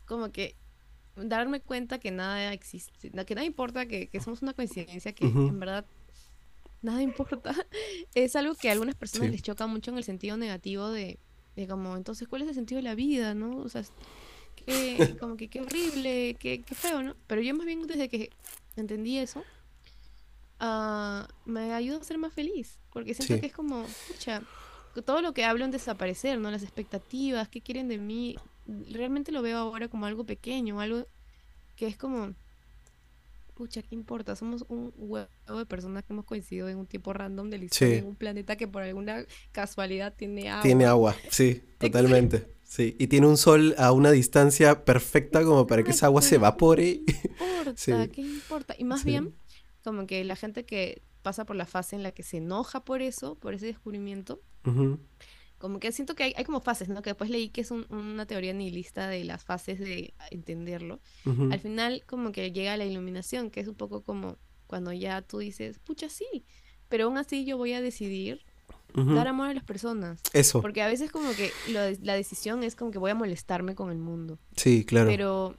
como 0.05 0.31
que 0.31 0.55
darme 1.15 1.59
cuenta 1.61 1.99
que 1.99 2.11
nada 2.11 2.53
existe, 2.53 3.11
que 3.11 3.35
nada 3.35 3.45
importa, 3.45 3.85
que, 3.85 4.07
que 4.07 4.19
somos 4.21 4.41
una 4.41 4.53
coincidencia, 4.53 5.13
que 5.13 5.25
en 5.25 5.59
verdad 5.59 5.85
nada 6.81 7.01
importa, 7.03 7.53
es 8.15 8.35
algo 8.35 8.55
que 8.55 8.69
a 8.69 8.71
algunas 8.73 8.95
personas 8.95 9.27
Sí. 9.27 9.31
les 9.33 9.41
choca 9.43 9.67
mucho 9.67 9.91
en 9.91 9.97
el 9.97 10.03
sentido 10.03 10.37
negativo 10.37 10.89
de, 10.89 11.19
de 11.55 11.67
como, 11.67 11.97
entonces, 11.97 12.27
¿cuál 12.27 12.43
es 12.43 12.47
el 12.49 12.55
sentido 12.55 12.77
de 12.77 12.83
la 12.83 12.95
vida, 12.95 13.33
no? 13.33 13.57
O 13.57 13.69
sea, 13.69 13.83
que, 14.61 15.15
como 15.19 15.37
que 15.37 15.47
qué 15.49 15.61
horrible, 15.61 16.35
qué, 16.39 16.61
qué 16.61 16.75
feo, 16.75 17.01
¿no? 17.03 17.15
Pero 17.27 17.41
yo 17.41 17.53
más 17.55 17.65
bien 17.65 17.85
desde 17.87 18.09
que 18.09 18.29
entendí 18.75 19.17
eso, 19.17 19.43
ah, 20.59 21.27
me 21.45 21.73
ayuda 21.73 21.97
a 21.97 22.03
ser 22.03 22.17
más 22.17 22.33
feliz, 22.33 22.79
porque 22.93 23.13
siento 23.13 23.35
Sí. 23.35 23.39
que 23.39 23.47
es 23.47 23.53
como, 23.53 23.85
pucha, 24.07 24.41
todo 25.05 25.21
lo 25.21 25.33
que 25.33 25.43
hablo 25.45 25.65
en 25.65 25.71
desaparecer, 25.71 26.39
¿no? 26.39 26.51
Las 26.51 26.63
expectativas, 26.63 27.47
qué 27.49 27.61
quieren 27.61 27.87
de 27.87 27.97
mí, 27.97 28.35
realmente 28.89 29.31
lo 29.31 29.41
veo 29.41 29.57
ahora 29.57 29.87
como 29.87 30.05
algo 30.05 30.23
pequeño, 30.25 30.79
algo 30.79 31.05
que 31.75 31.87
es 31.87 31.97
como, 31.97 32.33
pucha, 33.55 33.81
¿qué 33.81 33.95
importa? 33.95 34.35
Somos 34.35 34.65
un 34.69 34.93
huevo 34.97 35.27
de 35.57 35.65
personas 35.65 36.03
que 36.03 36.13
hemos 36.13 36.25
coincidido 36.25 36.69
en 36.69 36.77
un 36.77 36.85
tiempo 36.87 37.13
random 37.13 37.49
de 37.49 37.57
la 37.57 37.65
historia, 37.65 37.95
Sí. 37.95 37.99
en 37.99 38.07
un 38.07 38.15
planeta 38.15 38.55
que 38.55 38.67
por 38.67 38.83
alguna 38.83 39.25
casualidad 39.51 40.13
tiene 40.15 40.49
agua. 40.49 40.63
Tiene 40.63 40.85
agua, 40.85 41.15
sí, 41.29 41.61
totalmente. 41.79 42.47
Sí, 42.73 42.95
y 42.99 43.07
tiene 43.07 43.27
un 43.27 43.35
sol 43.35 43.75
a 43.77 43.91
una 43.91 44.11
distancia 44.11 44.85
perfecta 44.85 45.43
como 45.43 45.67
para 45.67 45.83
que 45.83 45.91
esa 45.91 46.05
agua 46.05 46.21
se 46.21 46.35
evapore. 46.35 47.01
¿Qué 47.05 47.11
importa? 47.27 47.73
Sí. 47.75 47.91
¿Qué 48.13 48.21
importa? 48.21 48.75
Y 48.77 48.85
más 48.85 49.01
Sí. 49.01 49.07
bien, 49.07 49.35
como 49.83 50.07
que 50.07 50.23
la 50.23 50.37
gente 50.37 50.63
que 50.65 51.01
pasa 51.21 51.43
por 51.45 51.57
la 51.57 51.65
fase 51.65 51.97
en 51.97 52.03
la 52.03 52.13
que 52.13 52.23
se 52.23 52.37
enoja 52.37 52.85
por 52.85 53.01
eso, 53.01 53.35
por 53.35 53.53
ese 53.53 53.65
descubrimiento, 53.65 54.41
como 55.57 55.79
que 55.81 55.91
siento 55.91 56.15
que 56.15 56.23
hay, 56.23 56.33
hay 56.37 56.45
como 56.45 56.61
fases, 56.61 56.87
¿no? 56.87 57.01
Que 57.01 57.09
después 57.09 57.29
leí 57.29 57.49
que 57.49 57.59
es 57.59 57.71
un- 57.71 57.85
una 57.89 58.25
teoría 58.25 58.53
nihilista 58.53 59.09
de 59.09 59.25
las 59.25 59.43
fases 59.43 59.77
de 59.77 60.13
entenderlo. 60.31 61.01
Al 61.25 61.59
final, 61.59 62.03
como 62.07 62.31
que 62.31 62.53
llega 62.53 62.77
la 62.77 62.85
iluminación, 62.85 63.51
que 63.51 63.59
es 63.59 63.67
un 63.67 63.75
poco 63.75 64.01
como 64.01 64.37
cuando 64.65 64.93
ya 64.93 65.21
tú 65.21 65.39
dices, 65.39 65.77
pucha, 65.79 66.07
sí, 66.07 66.45
pero 66.87 67.03
aún 67.05 67.17
así 67.17 67.43
yo 67.45 67.57
voy 67.57 67.73
a 67.73 67.81
decidir 67.81 68.45
Dar 68.93 69.27
amor 69.27 69.49
a 69.49 69.53
las 69.53 69.63
personas. 69.63 70.21
Eso, 70.33 70.61
Porque 70.61 70.81
a 70.81 70.87
veces 70.87 71.11
como 71.11 71.31
que 71.31 71.51
lo 71.69 71.79
de- 71.81 71.99
la 72.01 72.13
decisión 72.15 72.63
es 72.63 72.75
como 72.75 72.91
que 72.91 72.97
voy 72.99 73.11
a 73.11 73.15
molestarme 73.15 73.75
con 73.75 73.91
el 73.91 73.97
mundo. 73.97 74.37
sí, 74.55 74.85
claro. 74.85 75.07
Pero 75.07 75.55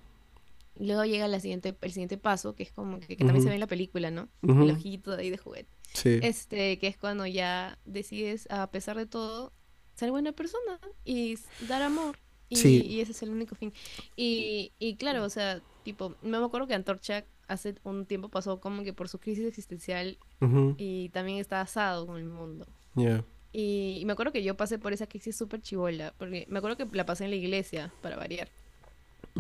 luego 0.79 1.05
llega 1.05 1.29
la 1.29 1.39
siguiente, 1.41 1.77
el 1.81 1.93
siguiente 1.93 2.17
paso, 2.19 2.55
que 2.55 2.63
es 2.63 2.73
como 2.73 2.99
que, 3.01 3.17
que 3.17 3.25
también 3.25 3.43
se 3.43 3.49
ve 3.49 3.55
en 3.55 3.61
la 3.61 3.67
película, 3.67 4.11
¿no? 4.11 4.29
El 4.43 4.71
ojito 4.71 5.17
de 5.17 5.23
ahí 5.23 5.31
de 5.31 5.39
juguete. 5.39 5.69
Sí. 5.93 6.19
Este, 6.23 6.79
que 6.79 6.87
es 6.89 6.97
cuando 6.97 7.27
ya 7.27 7.79
decides, 7.85 8.47
a 8.51 8.71
pesar 8.71 8.97
de 8.97 9.07
todo, 9.07 9.53
ser 9.95 10.11
buena 10.11 10.33
persona 10.33 10.81
y 11.05 11.39
dar 11.69 11.83
amor. 11.83 12.19
Y, 12.49 12.57
Sí. 12.57 12.83
y 12.87 13.01
ese 13.01 13.13
es 13.13 13.23
el 13.23 13.31
único 13.31 13.55
fin. 13.55 13.73
Y, 14.17 14.73
y 14.79 14.97
claro, 14.97 15.25
o 15.25 15.29
sea, 15.31 15.61
tipo, 15.85 16.17
me 16.23 16.37
acuerdo 16.39 16.67
que 16.67 16.75
Antorcha 16.75 17.25
hace 17.49 17.75
un 17.85 18.07
tiempo 18.07 18.29
pasó 18.31 18.61
como 18.61 18.83
que 18.83 18.93
por 18.95 19.09
su 19.09 19.19
crisis 19.19 19.45
existencial 19.47 20.17
y 20.79 21.11
también 21.11 21.39
está 21.39 21.61
asado 21.61 22.07
con 22.07 22.17
el 22.17 22.25
mundo. 22.25 22.67
Ya. 22.97 23.25
Y, 23.53 23.99
y 24.01 24.05
me 24.07 24.13
acuerdo 24.15 24.33
que 24.33 24.43
yo 24.43 24.57
pasé 24.57 24.79
por 24.79 24.93
esa 24.93 25.07
crisis 25.09 25.37
súper 25.37 25.61
chivola, 25.63 26.15
porque 26.19 26.47
me 26.49 26.59
acuerdo 26.59 26.77
que 26.79 26.87
la 26.97 27.07
pasé 27.07 27.25
en 27.25 27.31
la 27.31 27.37
iglesia, 27.37 27.95
para 28.01 28.17
variar. 28.17 28.53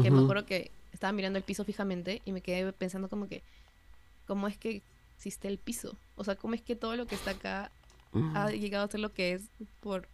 Que 0.00 0.10
me 0.10 0.20
Ujú, 0.20 0.22
acuerdo 0.22 0.46
que 0.46 0.74
estaba 0.92 1.12
mirando 1.12 1.38
el 1.38 1.44
piso 1.44 1.64
fijamente 1.64 2.22
y 2.24 2.32
me 2.32 2.42
quedé 2.42 2.72
pensando 2.72 3.08
como 3.08 3.28
que, 3.28 3.44
¿cómo 4.26 4.48
es 4.48 4.58
que 4.58 4.84
existe 5.16 5.48
el 5.48 5.58
piso? 5.60 6.00
O 6.14 6.24
sea, 6.24 6.36
¿cómo 6.36 6.54
es 6.54 6.62
que 6.62 6.76
todo 6.76 6.96
lo 6.96 7.06
que 7.08 7.14
está 7.14 7.32
acá 7.32 7.74
ha 8.34 8.50
llegado 8.52 8.84
a 8.86 8.88
ser 8.90 9.00
lo 9.00 9.14
que 9.14 9.32
es 9.34 9.50
por 9.80 10.10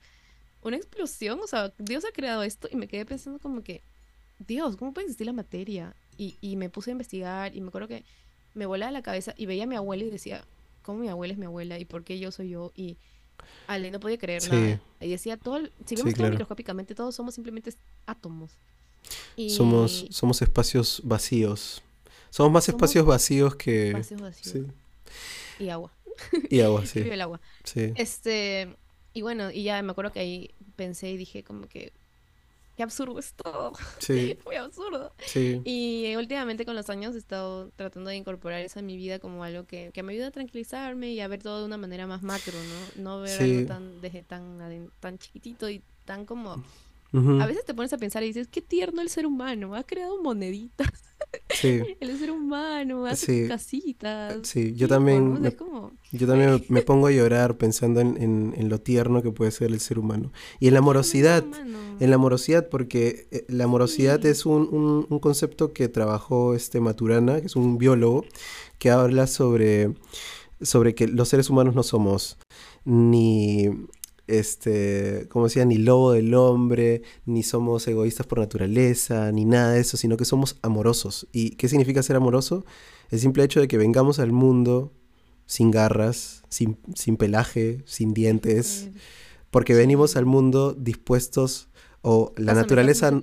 una 0.61 0.77
explosión? 0.77 1.41
O 1.41 1.47
sea, 1.47 1.75
Dios 1.79 2.05
ha 2.05 2.13
creado 2.13 2.43
esto 2.43 2.69
y 2.71 2.77
me 2.77 2.89
quedé 2.89 3.07
pensando 3.07 3.41
como 3.41 3.63
que, 3.63 3.85
Dios, 4.39 4.77
¿cómo 4.77 4.93
puede 4.95 5.07
existir 5.07 5.27
la 5.27 5.33
materia? 5.33 5.97
Y, 6.17 6.39
y 6.41 6.57
me 6.57 6.71
puse 6.71 6.91
a 6.91 6.93
investigar 6.93 7.55
y 7.57 7.61
me 7.61 7.69
acuerdo 7.69 7.89
que 7.89 8.05
me 8.55 8.67
volaba 8.67 8.93
la 8.93 9.03
cabeza 9.03 9.35
y 9.37 9.47
veía 9.47 9.65
a 9.65 9.67
mi 9.67 9.77
abuela 9.77 10.05
y 10.05 10.11
decía, 10.11 10.49
¿cómo 10.83 11.01
mi 11.01 11.09
abuela 11.09 11.33
es 11.35 11.39
mi 11.39 11.47
abuela? 11.47 11.79
¿Y 11.79 11.85
por 11.85 12.05
qué 12.05 12.19
yo 12.19 12.33
soy 12.33 12.51
yo? 12.51 12.73
Y 12.75 12.99
Ale, 13.67 13.91
no 13.91 14.01
podía 14.01 14.19
creer 14.19 14.43
Sí. 14.43 14.51
nada. 14.51 14.81
Y 15.01 15.11
decía, 15.11 15.37
todo, 15.37 15.59
si 15.61 15.69
Sí, 15.87 15.97
vemos 15.97 16.13
todo 16.15 16.15
claro. 16.15 16.31
microscópicamente, 16.33 16.95
todos 16.95 17.15
somos 17.15 17.35
simplemente 17.35 17.73
átomos. 18.07 18.53
Y 19.37 19.51
Somos, 19.51 20.07
somos 20.11 20.43
espacios 20.43 21.01
vacíos. 21.05 21.83
Somos 22.31 22.53
más 22.53 22.65
Somos 22.65 22.77
espacios 22.77 23.07
vacíos 23.07 23.55
que... 23.57 23.93
vacíos 23.93 24.21
vacíos. 24.21 24.67
Sí. 25.59 25.65
Y 25.65 25.69
agua. 25.71 25.93
Y 26.51 26.61
agua, 26.61 26.85
sí. 26.87 26.99
el 27.01 27.21
agua. 27.21 27.41
Sí. 27.65 27.93
Este, 27.97 28.77
y 29.15 29.23
bueno, 29.23 29.51
y 29.51 29.63
ya 29.63 29.81
me 29.83 29.93
acuerdo 29.93 30.13
que 30.13 30.21
ahí 30.21 30.51
pensé 30.77 31.11
y 31.11 31.17
dije 31.17 31.43
como 31.45 31.69
que, 31.69 31.93
qué 32.79 32.85
absurdo 32.85 33.19
es 33.19 33.35
todo. 33.35 33.73
Sí, 33.99 34.39
Muy 34.47 34.55
absurdo. 34.55 35.13
sí. 35.27 35.61
Y 35.65 36.15
últimamente 36.17 36.65
con 36.65 36.77
los 36.77 36.89
años 36.89 37.15
he 37.17 37.19
estado 37.19 37.71
tratando 37.75 38.09
de 38.09 38.17
incorporar 38.17 38.61
eso 38.61 38.79
en 38.79 38.87
mi 38.87 38.97
vida 38.97 39.19
como 39.19 39.43
algo 39.43 39.65
que, 39.67 39.91
que 39.93 40.03
me 40.05 40.13
ayuda 40.13 40.29
a 40.29 40.31
tranquilizarme 40.31 41.11
y 41.13 41.21
a 41.21 41.27
ver 41.27 41.43
todo 41.43 41.59
de 41.59 41.65
una 41.67 41.77
manera 41.77 42.07
más 42.07 42.23
macro, 42.23 42.55
¿no? 42.97 43.03
No 43.03 43.21
ver 43.21 43.37
Sí. 43.37 43.43
algo 43.57 43.67
tan, 43.67 44.01
desde 44.01 44.23
tan, 44.23 44.91
tan 45.01 45.19
chiquitito 45.19 45.69
y 45.69 45.83
tan 46.05 46.25
como... 46.25 46.63
A 47.41 47.47
veces 47.47 47.65
te 47.65 47.75
pones 47.75 47.93
a 47.95 47.99
pensar 47.99 48.23
y 48.23 48.27
dices, 48.27 48.49
qué 48.49 48.61
tierno 48.63 49.01
el 49.03 49.09
ser 49.09 49.27
humano, 49.27 49.75
ha 49.75 49.83
creado 49.83 50.23
moneditas, 50.23 50.89
Sí, 51.51 51.83
el 52.01 52.19
ser 52.19 52.31
humano 52.31 53.05
hace 53.07 53.43
Sí. 53.43 53.49
casitas. 53.49 54.39
sí. 54.49 54.75
Yo 54.75 54.89
también 54.89 55.35
¿no? 55.35 55.41
me. 55.41 55.55
Yo 56.13 56.27
también 56.27 56.65
me, 56.69 56.83
pongo 56.83 57.07
a 57.09 57.11
llorar 57.11 57.57
pensando 57.59 58.01
en, 58.01 58.17
en- 58.21 58.55
en 58.57 58.69
lo 58.69 58.81
tierno 58.81 59.23
que 59.23 59.31
puede 59.31 59.51
ser 59.51 59.71
el 59.71 59.81
ser 59.81 59.99
humano. 59.99 60.33
Y 60.59 60.69
en 60.69 60.73
la 60.75 60.79
amorosidad, 60.81 61.45
en 62.01 62.09
la 62.11 62.17
amorosidad, 62.17 62.69
porque 62.69 63.29
eh, 63.31 63.45
la 63.49 63.65
amorosidad 63.65 64.21
Sí. 64.23 64.29
es 64.29 64.47
un, 64.47 64.69
un- 64.73 65.07
un 65.09 65.19
concepto 65.19 65.73
que 65.73 65.89
trabajó 65.89 66.55
este 66.55 66.81
Maturana, 66.81 67.41
que 67.41 67.47
es 67.47 67.57
un 67.57 67.77
biólogo, 67.79 68.25
que 68.79 68.91
habla 68.91 69.27
sobre, 69.27 69.95
sobre 70.63 70.95
que 70.95 71.09
los 71.09 71.29
seres 71.29 71.51
humanos 71.51 71.75
no 71.75 71.83
somos 71.83 72.39
ni, 72.85 73.69
este, 74.29 75.27
como 75.29 75.47
decía, 75.47 75.65
ni 75.65 75.79
lobo 75.79 76.13
del 76.13 76.35
hombre, 76.35 77.03
ni 77.27 77.43
somos 77.43 77.89
egoístas 77.89 78.27
por 78.27 78.39
naturaleza, 78.39 79.33
ni 79.33 79.45
nada 79.45 79.73
de 79.73 79.81
eso, 79.81 79.97
sino 79.97 80.17
que 80.17 80.25
somos 80.25 80.59
amorosos. 80.63 81.27
¿Y 81.33 81.51
qué 81.51 81.69
significa 81.69 82.03
ser 82.03 82.17
amoroso? 82.17 82.65
El 83.11 83.19
simple 83.19 83.43
hecho 83.43 83.61
de 83.61 83.69
que 83.69 83.79
vengamos 83.79 84.19
al 84.19 84.33
mundo 84.33 84.93
sin 85.47 85.71
garras, 85.71 86.45
sin, 86.51 86.79
sin 86.95 87.17
pelaje, 87.17 87.83
sin 87.87 88.13
dientes, 88.13 88.91
porque 89.51 89.75
venimos 89.75 90.15
al 90.17 90.27
mundo 90.27 90.75
dispuestos 90.75 91.69
o 92.03 92.33
la 92.37 92.53
Pásame, 92.53 92.61
naturaleza, 92.61 93.21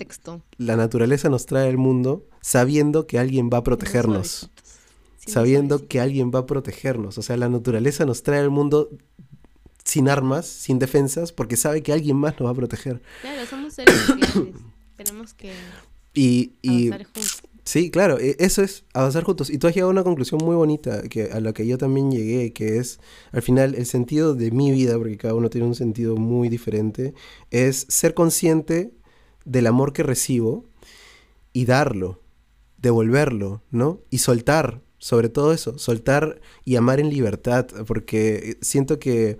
la 0.57 0.75
naturaleza 0.75 1.29
nos 1.29 1.45
trae 1.45 1.69
al 1.69 1.77
mundo 1.77 2.27
sabiendo 2.41 3.07
que 3.07 3.19
alguien 3.19 3.49
va 3.53 3.59
a 3.59 3.63
protegernos, 3.63 4.49
sabiendo 5.25 5.87
que 5.87 5.99
alguien 5.99 6.31
va 6.33 6.39
a 6.39 6.45
protegernos, 6.45 7.17
o 7.17 7.21
sea, 7.21 7.37
la 7.37 7.47
naturaleza 7.47 8.05
nos 8.05 8.23
trae 8.23 8.39
al 8.39 8.49
mundo 8.49 8.89
sin 9.95 10.10
armas, 10.10 10.45
sin 10.45 10.77
defensas, 10.77 11.31
porque 11.31 11.55
sabe 11.55 11.81
que 11.81 11.93
alguien 11.93 12.17
más 12.17 12.38
nos 12.38 12.47
va 12.47 12.51
a 12.51 12.55
proteger. 12.55 13.01
Claro, 13.21 13.45
somos 13.49 13.73
seres 13.73 13.95
sociales. 13.95 14.53
Tenemos 14.97 15.34
que 15.34 15.53
Y, 16.13 16.51
y 16.62 16.88
avanzar 16.89 17.05
juntos. 17.05 17.41
Sí, 17.63 17.89
claro, 17.89 18.19
e- 18.19 18.36
eso 18.39 18.62
es 18.62 18.84
avanzar 18.93 19.23
juntos. 19.23 19.49
Y 19.49 19.58
tú 19.58 19.67
has 19.67 19.73
llegado 19.73 19.89
a 19.89 19.93
una 19.93 20.03
conclusión 20.03 20.39
muy 20.43 20.55
bonita 20.55 21.01
que, 21.03 21.31
a 21.31 21.39
la 21.39 21.53
que 21.53 21.65
yo 21.65 21.77
también 21.77 22.12
llegué, 22.12 22.51
que 22.51 22.77
es, 22.77 22.99
al 23.31 23.41
final, 23.41 23.73
el 23.75 23.86
sentido 23.86 24.36
de 24.36 24.51
mi 24.51 24.71
vida, 24.71 24.97
porque 24.97 25.15
cada 25.17 25.34
uno 25.34 25.49
tiene 25.49 25.65
un 25.65 25.75
sentido 25.75 26.17
muy 26.17 26.49
diferente, 26.49 27.13
es 27.51 27.86
ser 27.89 28.13
consciente 28.13 28.91
del 29.45 29.65
amor 29.67 29.93
que 29.93 30.03
recibo 30.03 30.65
y 31.53 31.63
darlo, 31.65 32.19
devolverlo, 32.77 33.62
¿no? 33.71 34.01
Y 34.12 34.17
soltar, 34.19 34.81
sobre 34.99 35.29
todo 35.29 35.51
eso, 35.53 35.77
soltar 35.79 36.41
y 36.65 36.75
amar 36.75 36.99
en 36.99 37.10
libertad, 37.10 37.65
porque 37.88 38.58
siento 38.62 38.99
que 38.99 39.38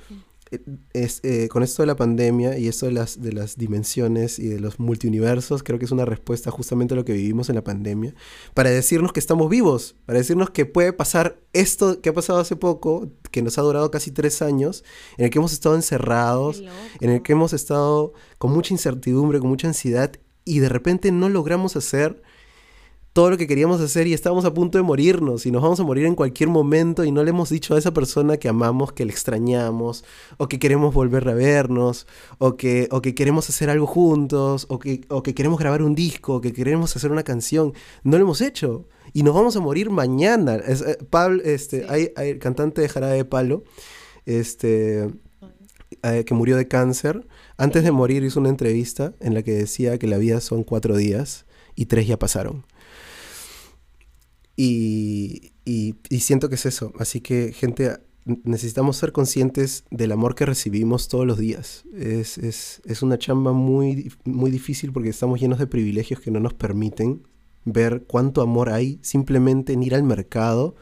es, 0.94 1.20
eh, 1.24 1.48
con 1.50 1.63
esto 1.63 1.84
de 1.84 1.88
la 1.88 1.96
pandemia 1.96 2.58
y 2.58 2.68
esto 2.68 2.86
de 2.86 2.91
las, 2.91 3.22
de 3.22 3.34
las 3.34 3.58
dimensiones 3.58 4.39
y 4.39 4.48
de 4.48 4.60
los 4.60 4.80
multiuniversos, 4.80 5.63
creo 5.63 5.80
que 5.80 5.86
es 5.86 5.91
una 5.91 6.06
respuesta 6.06 6.52
justamente 6.52 6.94
a 6.94 6.98
lo 6.98 7.06
que 7.06 7.13
vivimos 7.13 7.50
en 7.50 7.56
la 7.56 7.63
pandemia, 7.63 8.13
para 8.54 8.70
decirnos 8.70 9.13
que 9.13 9.20
estamos 9.20 9.50
vivos, 9.50 9.96
para 10.06 10.20
decirnos 10.20 10.50
que 10.50 10.65
puede 10.65 10.94
pasar 10.94 11.39
esto 11.54 12.02
que 12.02 12.10
ha 12.10 12.13
pasado 12.13 12.39
hace 12.39 12.56
poco, 12.56 13.12
que 13.32 13.41
nos 13.41 13.58
ha 13.58 13.62
durado 13.62 13.91
casi 13.91 14.12
tres 14.12 14.41
años, 14.41 14.84
en 15.18 15.26
el 15.26 15.32
que 15.32 15.39
hemos 15.39 15.54
estado 15.54 15.76
encerrados, 15.76 16.63
en 17.02 17.10
el 17.10 17.22
que 17.22 17.34
hemos 17.34 17.54
estado 17.54 18.13
con 18.38 18.52
mucha 18.52 18.74
incertidumbre, 18.74 19.39
con 19.39 19.50
mucha 19.50 19.68
ansiedad, 19.68 20.12
y 20.46 20.60
de 20.60 20.70
repente 20.70 21.12
no 21.12 21.30
logramos 21.30 21.76
hacer 21.76 22.22
todo 23.15 23.30
lo 23.30 23.38
que 23.38 23.47
queríamos 23.47 23.80
hacer 23.80 24.08
y 24.08 24.13
estábamos 24.13 24.43
a 24.43 24.54
punto 24.54 24.78
de 24.78 24.82
morirnos 24.84 25.45
y 25.45 25.51
nos 25.51 25.62
vamos 25.62 25.80
a 25.80 25.84
morir 25.84 26.06
en 26.06 26.15
cualquier 26.15 26.49
momento 26.49 27.06
y 27.06 27.13
no 27.13 27.23
le 27.23 27.30
hemos 27.30 27.49
dicho 27.49 27.73
a 27.73 27.80
esa 27.80 27.93
persona 27.93 28.36
que 28.36 28.49
amamos, 28.49 28.91
que 28.91 29.06
le 29.06 29.13
extrañamos, 29.13 30.04
o 30.36 30.49
que 30.49 30.60
queremos 30.60 30.93
volver 30.93 31.25
a 31.30 31.34
vernos, 31.34 32.08
o 32.39 32.58
que, 32.58 32.89
o 32.91 33.01
que 33.01 33.15
queremos 33.15 33.49
hacer 33.49 33.69
algo 33.69 33.88
juntos, 33.88 34.65
o 34.67 34.80
que, 34.80 35.06
o 35.08 35.23
que 35.23 35.34
queremos 35.34 35.60
grabar 35.60 35.82
un 35.82 35.95
disco, 35.95 36.36
o 36.36 36.41
que 36.41 36.51
queremos 36.51 36.93
hacer 36.93 37.10
una 37.10 37.23
canción. 37.23 37.71
No 38.04 38.17
lo 38.17 38.25
hemos 38.25 38.41
hecho. 38.41 38.86
Y 39.13 39.23
nos 39.23 39.34
vamos 39.34 39.56
a 39.56 39.62
morir 39.62 39.91
mañana. 39.91 40.56
Es, 40.56 40.82
eh, 40.82 40.97
Pablo, 41.10 41.41
este, 41.45 41.84
Sí. 41.84 41.86
hay, 41.88 42.12
hay 42.17 42.32
el 42.32 42.39
cantante 42.39 42.82
de 42.82 42.89
Jarabe 42.89 43.15
de 43.15 43.23
Palo, 43.23 43.63
este, 44.25 45.10
eh, 46.04 46.25
que 46.25 46.34
murió 46.34 46.58
de 46.58 46.67
cáncer. 46.67 47.25
Antes 47.56 47.86
de 47.86 47.93
morir 47.93 48.25
hizo 48.25 48.41
una 48.41 48.49
entrevista 48.49 49.13
en 49.21 49.36
la 49.36 49.41
que 49.41 49.54
decía 49.54 49.97
que 49.99 50.08
la 50.08 50.17
vida 50.17 50.41
son 50.41 50.65
cuatro 50.65 50.97
días 50.97 51.45
y 51.75 51.86
tres 51.86 52.08
ya 52.08 52.19
pasaron. 52.19 52.65
Y, 54.56 55.52
y- 55.65 55.96
y 56.10 56.20
siento 56.22 56.50
que 56.50 56.56
es 56.56 56.65
eso. 56.65 56.94
Así 57.00 57.22
que, 57.22 57.52
gente, 57.54 57.98
necesitamos 58.44 58.98
ser 58.98 59.12
conscientes 59.12 59.84
del 59.91 60.12
amor 60.12 60.36
que 60.36 60.46
recibimos 60.46 61.08
todos 61.08 61.26
los 61.28 61.38
días. 61.38 61.84
Es, 61.96 62.38
es- 62.38 62.82
es 62.86 63.02
una 63.02 63.18
chamba 63.18 63.52
muy, 63.54 64.12
muy 64.24 64.52
difícil 64.52 64.91
porque 64.94 65.10
estamos 65.10 65.39
llenos 65.39 65.60
de 65.60 65.68
privilegios 65.68 66.20
que 66.20 66.32
no 66.32 66.39
nos 66.39 66.54
permiten 66.54 67.22
ver 67.65 68.04
cuánto 68.08 68.41
amor 68.41 68.70
hay 68.70 69.00
simplemente 69.02 69.74
en 69.74 69.84
ir 69.84 69.96
al 69.96 70.04
mercado 70.04 70.76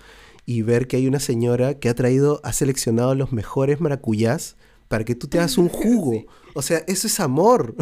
y 0.46 0.62
ver 0.62 0.88
que 0.88 0.98
hay 0.98 1.08
una 1.08 1.20
señora 1.22 1.80
que 1.80 1.88
ha 1.90 1.96
traído, 1.96 2.42
ha 2.44 2.52
seleccionado 2.52 3.16
los 3.16 3.32
mejores 3.32 3.80
maracuyás 3.80 4.58
para 4.90 5.06
que 5.06 5.16
tú 5.16 5.28
te 5.28 5.40
hagas 5.40 5.58
un 5.58 5.70
jugo. 5.70 6.26
O 6.54 6.62
sea, 6.62 6.84
eso 6.88 7.08
es 7.08 7.20
amor. 7.20 7.76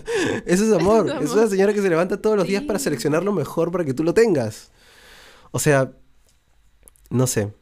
eso 0.46 0.64
es 0.64 0.72
amor. 0.72 1.08
es 1.20 1.26
Es 1.26 1.32
una 1.32 1.46
señora 1.46 1.72
que 1.72 1.82
se 1.82 1.88
levanta 1.90 2.20
todos 2.20 2.36
los 2.36 2.48
días 2.48 2.62
para 2.64 2.78
seleccionar 2.78 3.22
lo 3.22 3.32
mejor 3.32 3.70
para 3.70 3.84
que 3.84 3.94
tú 3.94 4.02
lo 4.02 4.14
tengas. 4.14 4.72
O 5.50 5.58
sea, 5.58 5.92
no 7.10 7.26
sé. 7.26 7.52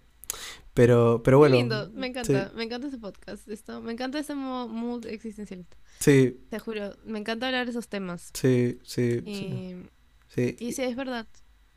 Pero, 0.72 1.22
pero 1.22 1.38
bueno. 1.38 1.54
lindo, 1.54 1.88
me 1.94 2.08
encanta, 2.08 2.48
sí. 2.48 2.56
me 2.56 2.64
encanta 2.64 2.88
ese 2.88 2.98
podcast, 2.98 3.48
esto, 3.48 3.80
me 3.80 3.92
encanta 3.92 4.18
ese 4.18 4.34
mo- 4.34 4.66
mood 4.66 5.06
existencialista. 5.06 5.76
Sí, 6.00 6.40
Te 6.50 6.58
juro, 6.58 6.96
me 7.04 7.20
encanta 7.20 7.46
hablar 7.46 7.66
de 7.66 7.70
esos 7.70 7.86
temas. 7.86 8.30
sí, 8.34 8.78
sí, 8.82 9.20
Y, 9.24 9.76
sí, 10.34 10.56
y 10.58 10.72
sí, 10.72 10.82
es 10.82 10.96
verdad. 10.96 11.28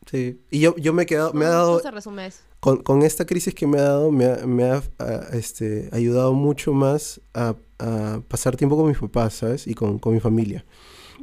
sí. 0.09 0.41
Y 0.49 0.61
yo, 0.61 0.75
yo 0.77 0.93
me 0.93 1.03
he 1.03 1.05
quedado, 1.05 1.31
me 1.33 1.45
ha 1.45 1.49
dado, 1.49 1.79
se 1.79 1.91
resume 1.91 2.23
a 2.23 2.25
eso. 2.27 2.39
con, 2.59 2.81
con 2.81 3.03
esta 3.03 3.27
crisis 3.27 3.53
que 3.53 3.67
me 3.67 3.77
ha 3.77 3.83
dado, 3.83 4.11
me 4.11 4.25
ha, 4.25 4.37
me 4.47 4.63
ha, 4.63 4.81
ah, 4.97 5.27
este, 5.33 5.89
ayudado 5.91 6.33
mucho 6.33 6.73
más 6.73 7.21
a, 7.35 7.53
a 7.77 8.21
pasar 8.27 8.57
tiempo 8.57 8.75
con 8.77 8.87
mis 8.87 8.97
papás, 8.97 9.35
¿sabes? 9.35 9.67
Y 9.67 9.75
con, 9.75 9.99
con 9.99 10.15
mi 10.15 10.19
familia. 10.19 10.65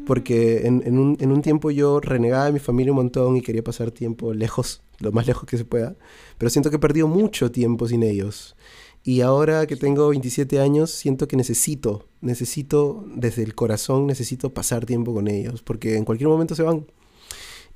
Porque 0.06 0.66
en, 0.66 0.82
en 0.84 0.98
un, 0.98 1.16
en 1.20 1.32
un 1.32 1.40
tiempo 1.42 1.70
yo 1.70 2.00
renegaba 2.00 2.46
de 2.46 2.52
mi 2.52 2.58
familia 2.58 2.92
un 2.92 2.96
montón 2.96 3.36
y 3.36 3.40
quería 3.42 3.62
pasar 3.64 3.90
tiempo 3.90 4.34
lejos, 4.34 4.82
lo 4.98 5.12
más 5.12 5.26
lejos 5.26 5.44
que 5.48 5.56
se 5.56 5.64
pueda. 5.64 5.96
Pero 6.38 6.50
siento 6.50 6.70
que 6.70 6.76
he 6.76 6.80
perdido 6.80 7.06
mucho 7.08 7.50
tiempo 7.50 7.88
sin 7.88 8.02
ellos. 8.02 8.56
Y 9.02 9.20
ahora 9.20 9.66
que 9.66 9.76
tengo 9.76 10.08
27 10.08 10.60
años, 10.60 10.90
siento 10.90 11.28
que 11.28 11.36
necesito, 11.36 12.06
necesito, 12.22 13.04
desde 13.14 13.42
el 13.42 13.54
corazón, 13.54 14.06
necesito 14.06 14.52
pasar 14.54 14.86
tiempo 14.86 15.12
con 15.14 15.28
ellos. 15.28 15.62
Porque 15.62 15.96
en 15.96 16.04
cualquier 16.04 16.28
momento 16.28 16.54
se 16.54 16.62
van. 16.62 16.86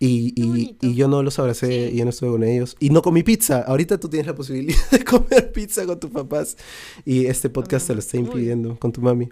Y, 0.01 0.33
y, 0.41 0.77
y 0.81 0.95
yo 0.95 1.09
no 1.09 1.23
los 1.23 1.39
abracé 1.39 1.89
Sí. 1.89 1.95
y 1.95 1.99
yo 1.99 2.05
no 2.05 2.11
estuve 2.11 2.31
con 2.31 2.45
ellos. 2.45 2.77
Y 2.81 2.91
no 2.91 3.03
comí 3.03 3.23
pizza. 3.25 3.61
Ahorita 3.63 3.99
tú 3.99 4.09
tienes 4.09 4.27
la 4.27 4.35
posibilidad 4.35 4.79
de 4.91 5.05
comer 5.05 5.53
pizza 5.53 5.85
con 5.87 5.99
tus 6.01 6.11
papás. 6.11 6.57
Y 7.05 7.27
este 7.27 7.51
podcast 7.51 7.89
te 7.89 7.95
lo 7.95 8.01
está 8.01 8.17
Uy. 8.17 8.25
impidiendo 8.25 8.79
con 8.79 8.93
tu 8.93 9.01
mami. 9.03 9.29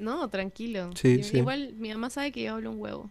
No, 0.00 0.28
tranquilo. 0.30 0.90
Sí, 0.94 1.22
sí. 1.22 1.38
Igual 1.38 1.74
mi 1.78 1.90
mamá 1.90 2.10
sabe 2.10 2.32
que 2.32 2.42
yo 2.42 2.54
hablo 2.54 2.70
un 2.72 2.80
huevo. 2.80 3.10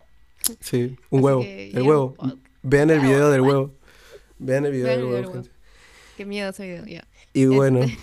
Sí, 0.60 0.97
un 1.10 1.19
Así 1.19 1.25
huevo. 1.25 1.41
El 1.43 1.82
huevo. 1.84 2.15
un 2.17 2.41
Vean 2.63 2.89
el 2.89 2.99
video 2.99 3.30
del 3.30 3.41
huevo. 3.41 3.71
Vean 4.39 4.65
el 4.65 4.71
video 4.71 4.86
Vean 4.88 4.99
del 4.99 5.08
el 5.08 5.13
huevo. 5.28 5.43
Qué 6.17 6.25
miedo 6.25 6.49
ese 6.49 6.67
video, 6.67 6.86
ya. 6.86 7.08
Y 7.34 7.45
bueno, 7.45 7.84
Este- 7.84 7.97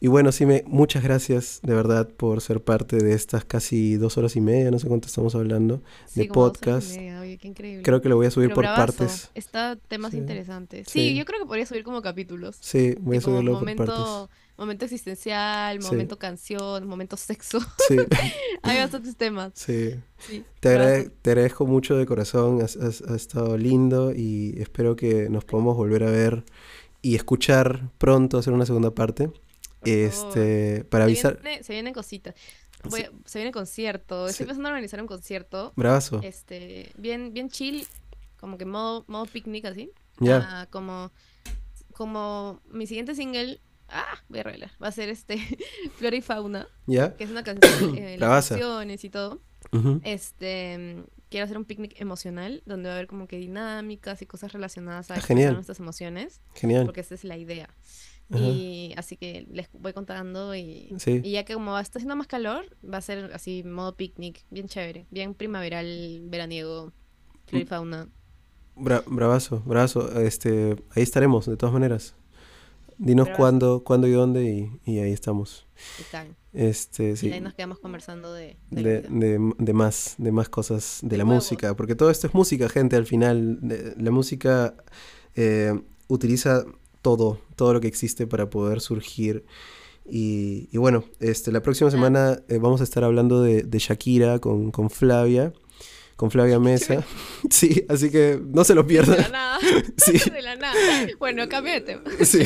y 0.00 0.08
bueno, 0.08 0.32
Sime, 0.32 0.64
muchas 0.66 1.02
gracias 1.02 1.60
de 1.62 1.72
verdad 1.74 2.08
por 2.10 2.40
ser 2.42 2.62
parte 2.62 2.96
de 2.98 3.14
estas 3.14 3.44
casi 3.44 3.94
dos 3.96 4.18
horas 4.18 4.36
y 4.36 4.40
media, 4.40 4.70
no 4.70 4.78
sé 4.78 4.86
cuánto 4.88 5.08
estamos 5.08 5.34
hablando, 5.34 5.82
Sí, 6.06 6.20
de 6.20 6.28
como 6.28 6.48
dos 6.48 6.50
horas 6.50 6.56
y 6.58 6.64
podcast. 6.64 6.96
media, 6.98 7.20
oye, 7.20 7.38
qué 7.38 7.48
increíble. 7.48 7.82
Creo 7.82 8.02
que 8.02 8.08
lo 8.10 8.16
voy 8.16 8.26
a 8.26 8.30
subir 8.30 8.48
Pero 8.48 8.54
por 8.56 8.64
bravazo, 8.64 8.92
partes. 8.98 9.30
Está 9.34 9.76
temas 9.88 10.10
Sí. 10.10 10.18
interesantes. 10.18 10.88
Sí. 10.90 11.10
Sí. 11.10 11.14
yo 11.16 11.24
creo 11.24 11.40
que 11.40 11.46
podría 11.46 11.64
subir 11.66 11.84
como 11.84 12.02
capítulos. 12.02 12.56
Sí, 12.60 12.96
voy 13.00 13.16
a 13.18 13.20
subirlo 13.20 13.58
por 13.60 13.76
partes. 13.76 14.28
Momento, 14.56 14.62
momento 14.62 14.84
existencial, 14.84 15.82
Sí. 15.82 15.88
momento 15.88 16.18
canción, 16.18 16.86
momento 16.86 17.16
sexo. 17.16 17.58
Sí, 17.88 17.96
Hay 18.62 18.78
bastantes 18.78 19.16
temas. 19.16 19.52
sí. 19.54 19.94
Sí, 20.18 20.44
Te, 20.60 20.70
agrade- 20.70 21.10
te 21.22 21.30
agradezco 21.32 21.66
mucho 21.66 21.96
de 21.96 22.06
corazón, 22.06 22.62
has, 22.62 22.76
has- 22.76 23.02
has 23.02 23.16
estado 23.16 23.56
lindo 23.58 24.12
y 24.14 24.54
espero 24.58 24.96
que 24.96 25.28
nos 25.28 25.44
podamos 25.44 25.76
volver 25.76 26.02
a 26.04 26.10
ver 26.10 26.44
y 27.02 27.14
escuchar 27.16 27.90
pronto, 27.98 28.38
hacer 28.38 28.52
una 28.54 28.64
segunda 28.66 28.90
parte. 28.92 29.30
Este, 29.84 30.84
para 30.84 31.04
Se 31.04 31.10
avisar. 31.10 31.42
viene- 31.42 31.62
se 31.62 31.72
vienen 31.74 31.92
cositas. 31.92 32.34
Voy 32.88 33.06
se 33.24 33.38
viene 33.38 33.52
concierto. 33.52 34.26
Estoy 34.28 34.46
pensando 34.46 34.68
en 34.68 34.74
organizar 34.74 35.00
un 35.00 35.06
concierto. 35.06 35.72
Bravazo. 35.76 36.20
Este, 36.22 36.90
bien, 36.96 37.32
bien 37.34 37.48
chill, 37.50 37.86
como 38.40 38.56
que 38.58 38.64
modo, 38.66 39.04
modo 39.08 39.26
picnic 39.26 39.64
así. 39.66 39.90
Ya, 40.20 40.46
Ah, 40.62 40.66
como, 40.70 41.10
como 41.92 42.60
mi 42.70 42.86
siguiente 42.86 43.14
single, 43.14 43.60
ah, 43.88 44.18
voy 44.28 44.40
a 44.40 44.42
revelar, 44.42 44.70
va 44.82 44.88
a 44.88 44.92
ser 44.92 45.08
este 45.08 45.36
Flora 45.96 46.16
y 46.16 46.22
Fauna, 46.22 46.66
ya. 46.86 47.16
que 47.16 47.24
es 47.24 47.30
una 47.30 47.42
canción 47.44 47.96
eh, 47.96 48.10
las 48.18 48.28
Bravaza. 48.28 48.54
canciones 48.54 49.04
y 49.04 49.10
todo. 49.10 49.40
ujú, 49.72 50.00
Este, 50.04 50.78
mm, 50.78 51.04
quiero 51.30 51.44
hacer 51.44 51.56
un 51.58 51.64
picnic 51.64 52.00
emocional 52.00 52.62
donde 52.66 52.88
va 52.88 52.94
a 52.94 52.98
haber 52.98 53.06
como 53.08 53.26
que 53.26 53.36
dinámicas 53.36 54.22
y 54.22 54.26
cosas 54.26 54.52
relacionadas 54.52 55.10
a 55.10 55.14
Ah, 55.14 55.52
nuestras 55.52 55.80
emociones, 55.80 56.40
Genial. 56.54 56.84
porque 56.84 57.00
esa 57.00 57.14
es 57.14 57.24
la 57.24 57.36
idea. 57.36 57.68
Ajá. 58.30 58.42
Y 58.42 58.94
así 58.96 59.16
que 59.18 59.46
les 59.50 59.68
voy 59.72 59.92
contando 59.92 60.54
y, 60.54 60.94
Sí. 60.98 61.20
y 61.22 61.32
ya 61.32 61.44
que 61.44 61.52
como 61.54 61.78
está 61.78 61.98
haciendo 61.98 62.16
más 62.16 62.26
calor, 62.26 62.64
va 62.82 62.96
a 62.98 63.00
ser 63.02 63.30
así 63.34 63.62
modo 63.64 63.96
picnic, 63.96 64.44
bien 64.50 64.66
chévere, 64.66 65.06
bien 65.10 65.34
primaveral, 65.34 66.20
veraniego, 66.24 66.92
flora 67.46 67.62
y 67.62 67.66
fauna. 67.66 68.08
Bra- 68.76 69.04
bravazo, 69.06 69.60
bravazo. 69.66 70.20
Este, 70.22 70.74
ahí 70.96 71.02
estaremos, 71.02 71.44
de 71.46 71.56
todas 71.58 71.72
maneras. 71.74 72.16
Dinos 72.98 73.28
cuándo, 73.36 73.82
cuándo 73.84 74.06
y 74.06 74.12
dónde 74.12 74.44
y, 74.44 74.70
y 74.92 74.98
ahí 75.00 75.12
estamos. 75.12 75.66
Tal. 76.10 76.36
Este, 76.52 77.14
Y 77.20 77.32
ahí 77.32 77.40
nos 77.40 77.54
quedamos 77.54 77.80
conversando 77.80 78.32
de, 78.32 78.56
más, 79.74 80.14
de 80.18 80.32
más 80.32 80.48
cosas 80.48 81.00
de 81.02 81.08
De 81.10 81.18
la 81.18 81.24
música, 81.24 81.74
porque 81.74 81.94
todo 81.96 82.10
esto 82.10 82.26
es 82.28 82.34
música, 82.34 82.68
gente, 82.68 82.96
al 82.96 83.06
final. 83.06 83.58
De- 83.60 83.94
La 83.98 84.10
música 84.10 84.74
eh, 85.34 85.74
utiliza 86.08 86.64
todo, 87.02 87.40
todo 87.56 87.72
lo 87.72 87.80
que 87.80 87.88
existe 87.88 88.26
para 88.26 88.48
poder 88.50 88.80
surgir. 88.80 89.44
Y, 90.06 90.68
y 90.70 90.76
bueno, 90.78 91.04
este, 91.18 91.50
la 91.50 91.62
próxima 91.62 91.90
semana 91.90 92.38
eh, 92.48 92.58
vamos 92.58 92.80
a 92.80 92.84
estar 92.84 93.02
hablando 93.04 93.42
de, 93.42 93.62
de 93.62 93.78
Shakira 93.78 94.38
con, 94.38 94.70
con 94.70 94.90
Flavia, 94.90 95.52
con 96.16 96.30
Flavia 96.30 96.58
Mesa. 96.58 97.04
Sí, 97.50 97.84
así 97.88 98.10
que 98.10 98.40
no 98.44 98.64
se 98.64 98.74
lo 98.74 98.82
De 98.84 98.94
la 98.94 99.04
pierdan. 99.04 99.32
nada. 99.32 99.58
Sí. 99.96 100.18
De 100.30 100.42
la 100.42 100.56
nada. 100.56 100.74
Bueno, 101.18 101.48
tema. 101.80 102.02
Sí, 102.24 102.44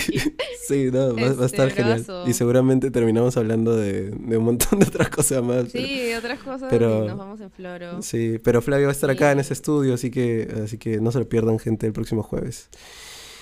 sí, 0.66 0.90
no, 0.92 1.14
va, 1.14 1.22
va 1.22 1.26
a 1.28 1.30
Este, 1.30 1.44
estar 1.46 1.70
genial. 1.70 2.04
Y 2.26 2.32
seguramente 2.32 2.90
terminamos 2.90 3.36
hablando 3.36 3.76
de, 3.76 4.10
de 4.10 4.36
un 4.36 4.44
montón 4.44 4.78
de 4.80 4.86
otras 4.86 5.08
cosas 5.10 5.42
más. 5.42 5.66
pero- 5.72 5.86
Sí, 5.86 6.12
otras 6.14 6.38
cosas 6.40 6.68
Pero- 6.70 7.04
y 7.04 7.08
nos 7.08 7.18
vamos 7.18 7.40
en 7.40 7.50
floro. 7.50 8.02
Sí, 8.02 8.38
pero 8.42 8.60
Flavio 8.62 8.86
va 8.86 8.92
a 8.92 8.94
estar 8.94 9.10
acá 9.10 9.32
en 9.32 9.38
Sí. 9.38 9.42
ese 9.42 9.54
estudio, 9.54 9.94
así 9.94 10.10
que, 10.10 10.48
así 10.64 10.78
que 10.78 11.00
no 11.00 11.10
se 11.12 11.18
lo 11.20 11.28
pierdan, 11.28 11.58
gente, 11.58 11.86
el 11.86 11.92
próximo 11.92 12.22
jueves. 12.22 12.68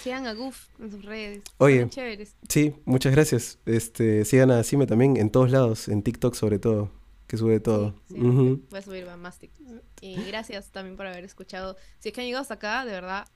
Sigan 0.03 0.27
a 0.27 0.35
Goof 0.35 0.67
en 0.81 0.91
sus 0.93 1.05
redes. 1.05 1.41
Oye. 1.59 1.89
Chéveres. 1.89 2.35
Sí, 2.49 2.75
muchas 2.85 3.13
gracias. 3.13 3.59
Este, 3.67 4.25
sigan 4.25 4.53
a 4.53 4.63
Cime 4.63 4.87
también 4.87 5.17
en 5.17 5.31
todos 5.31 5.51
lados, 5.51 5.89
en 5.89 6.03
TikTok 6.03 6.35
sobre 6.35 6.59
todo, 6.61 6.91
que 7.27 7.37
sube 7.37 7.61
todo. 7.61 7.95
Sí. 8.09 8.15
Voy 8.19 8.61
a 8.79 8.83
subir 8.83 9.09
a 9.09 9.31
TikToks. 9.31 9.83
Y 10.01 10.15
gracias 10.25 10.71
también 10.71 10.97
por 10.97 11.07
haber 11.07 11.25
escuchado. 11.25 11.77
Si 11.99 12.09
es 12.09 12.15
que 12.15 12.21
han 12.21 12.27
llegado 12.27 12.43
hasta 12.43 12.55
acá, 12.55 12.85
de 12.85 12.93
verdad, 12.93 13.27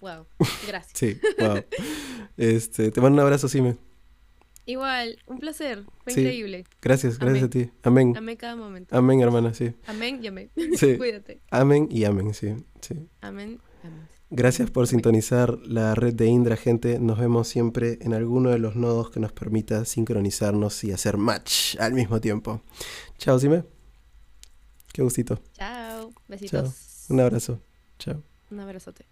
wow. 0.00 0.26
Gracias. 0.66 0.92
Sí, 0.98 1.18
wow. 1.38 1.62
Este, 2.36 2.90
te 2.90 3.00
mando 3.00 3.16
un 3.16 3.20
abrazo, 3.26 3.48
Cime. 3.48 3.76
Igual, 4.64 5.18
un 5.26 5.38
placer. 5.40 5.84
Fue 6.04 6.12
Sí. 6.12 6.20
increíble. 6.20 6.64
Gracias, 6.80 7.18
gracias 7.18 7.42
Amén. 7.42 7.44
a 7.44 7.50
ti. 7.50 7.70
Amén. 7.82 8.16
Amé 8.16 8.36
cada 8.36 8.54
momento. 8.54 8.96
Amén, 8.96 9.20
hermana, 9.20 9.52
sí. 9.54 9.74
Amén 9.86 10.20
y 10.22 10.28
amén. 10.28 10.50
Sí. 10.76 10.96
Cuídate. 10.98 11.40
Amén 11.50 11.88
y 11.90 12.04
amén, 12.04 12.32
sí, 12.32 12.54
sí. 12.80 12.94
Amén. 13.20 13.60
Amén. 13.82 14.11
Gracias 14.34 14.70
por 14.70 14.86
sintonizar 14.86 15.58
la 15.66 15.94
red 15.94 16.14
de 16.14 16.24
Indra, 16.26 16.56
gente. 16.56 16.98
Nos 16.98 17.18
vemos 17.18 17.48
siempre 17.48 17.98
en 18.00 18.14
alguno 18.14 18.48
de 18.48 18.58
los 18.58 18.76
nodos 18.76 19.10
que 19.10 19.20
nos 19.20 19.30
permita 19.30 19.84
sincronizarnos 19.84 20.84
y 20.84 20.92
hacer 20.92 21.18
match 21.18 21.76
al 21.78 21.92
mismo 21.92 22.18
tiempo. 22.18 22.62
Chao, 23.18 23.38
Cime. 23.38 23.62
Qué 24.90 25.02
gustito. 25.02 25.38
Chao. 25.52 26.14
Besitos. 26.28 27.04
Un 27.10 27.20
abrazo. 27.20 27.60
Chao. 27.98 28.22
Un 28.50 28.60
abrazote. 28.60 29.04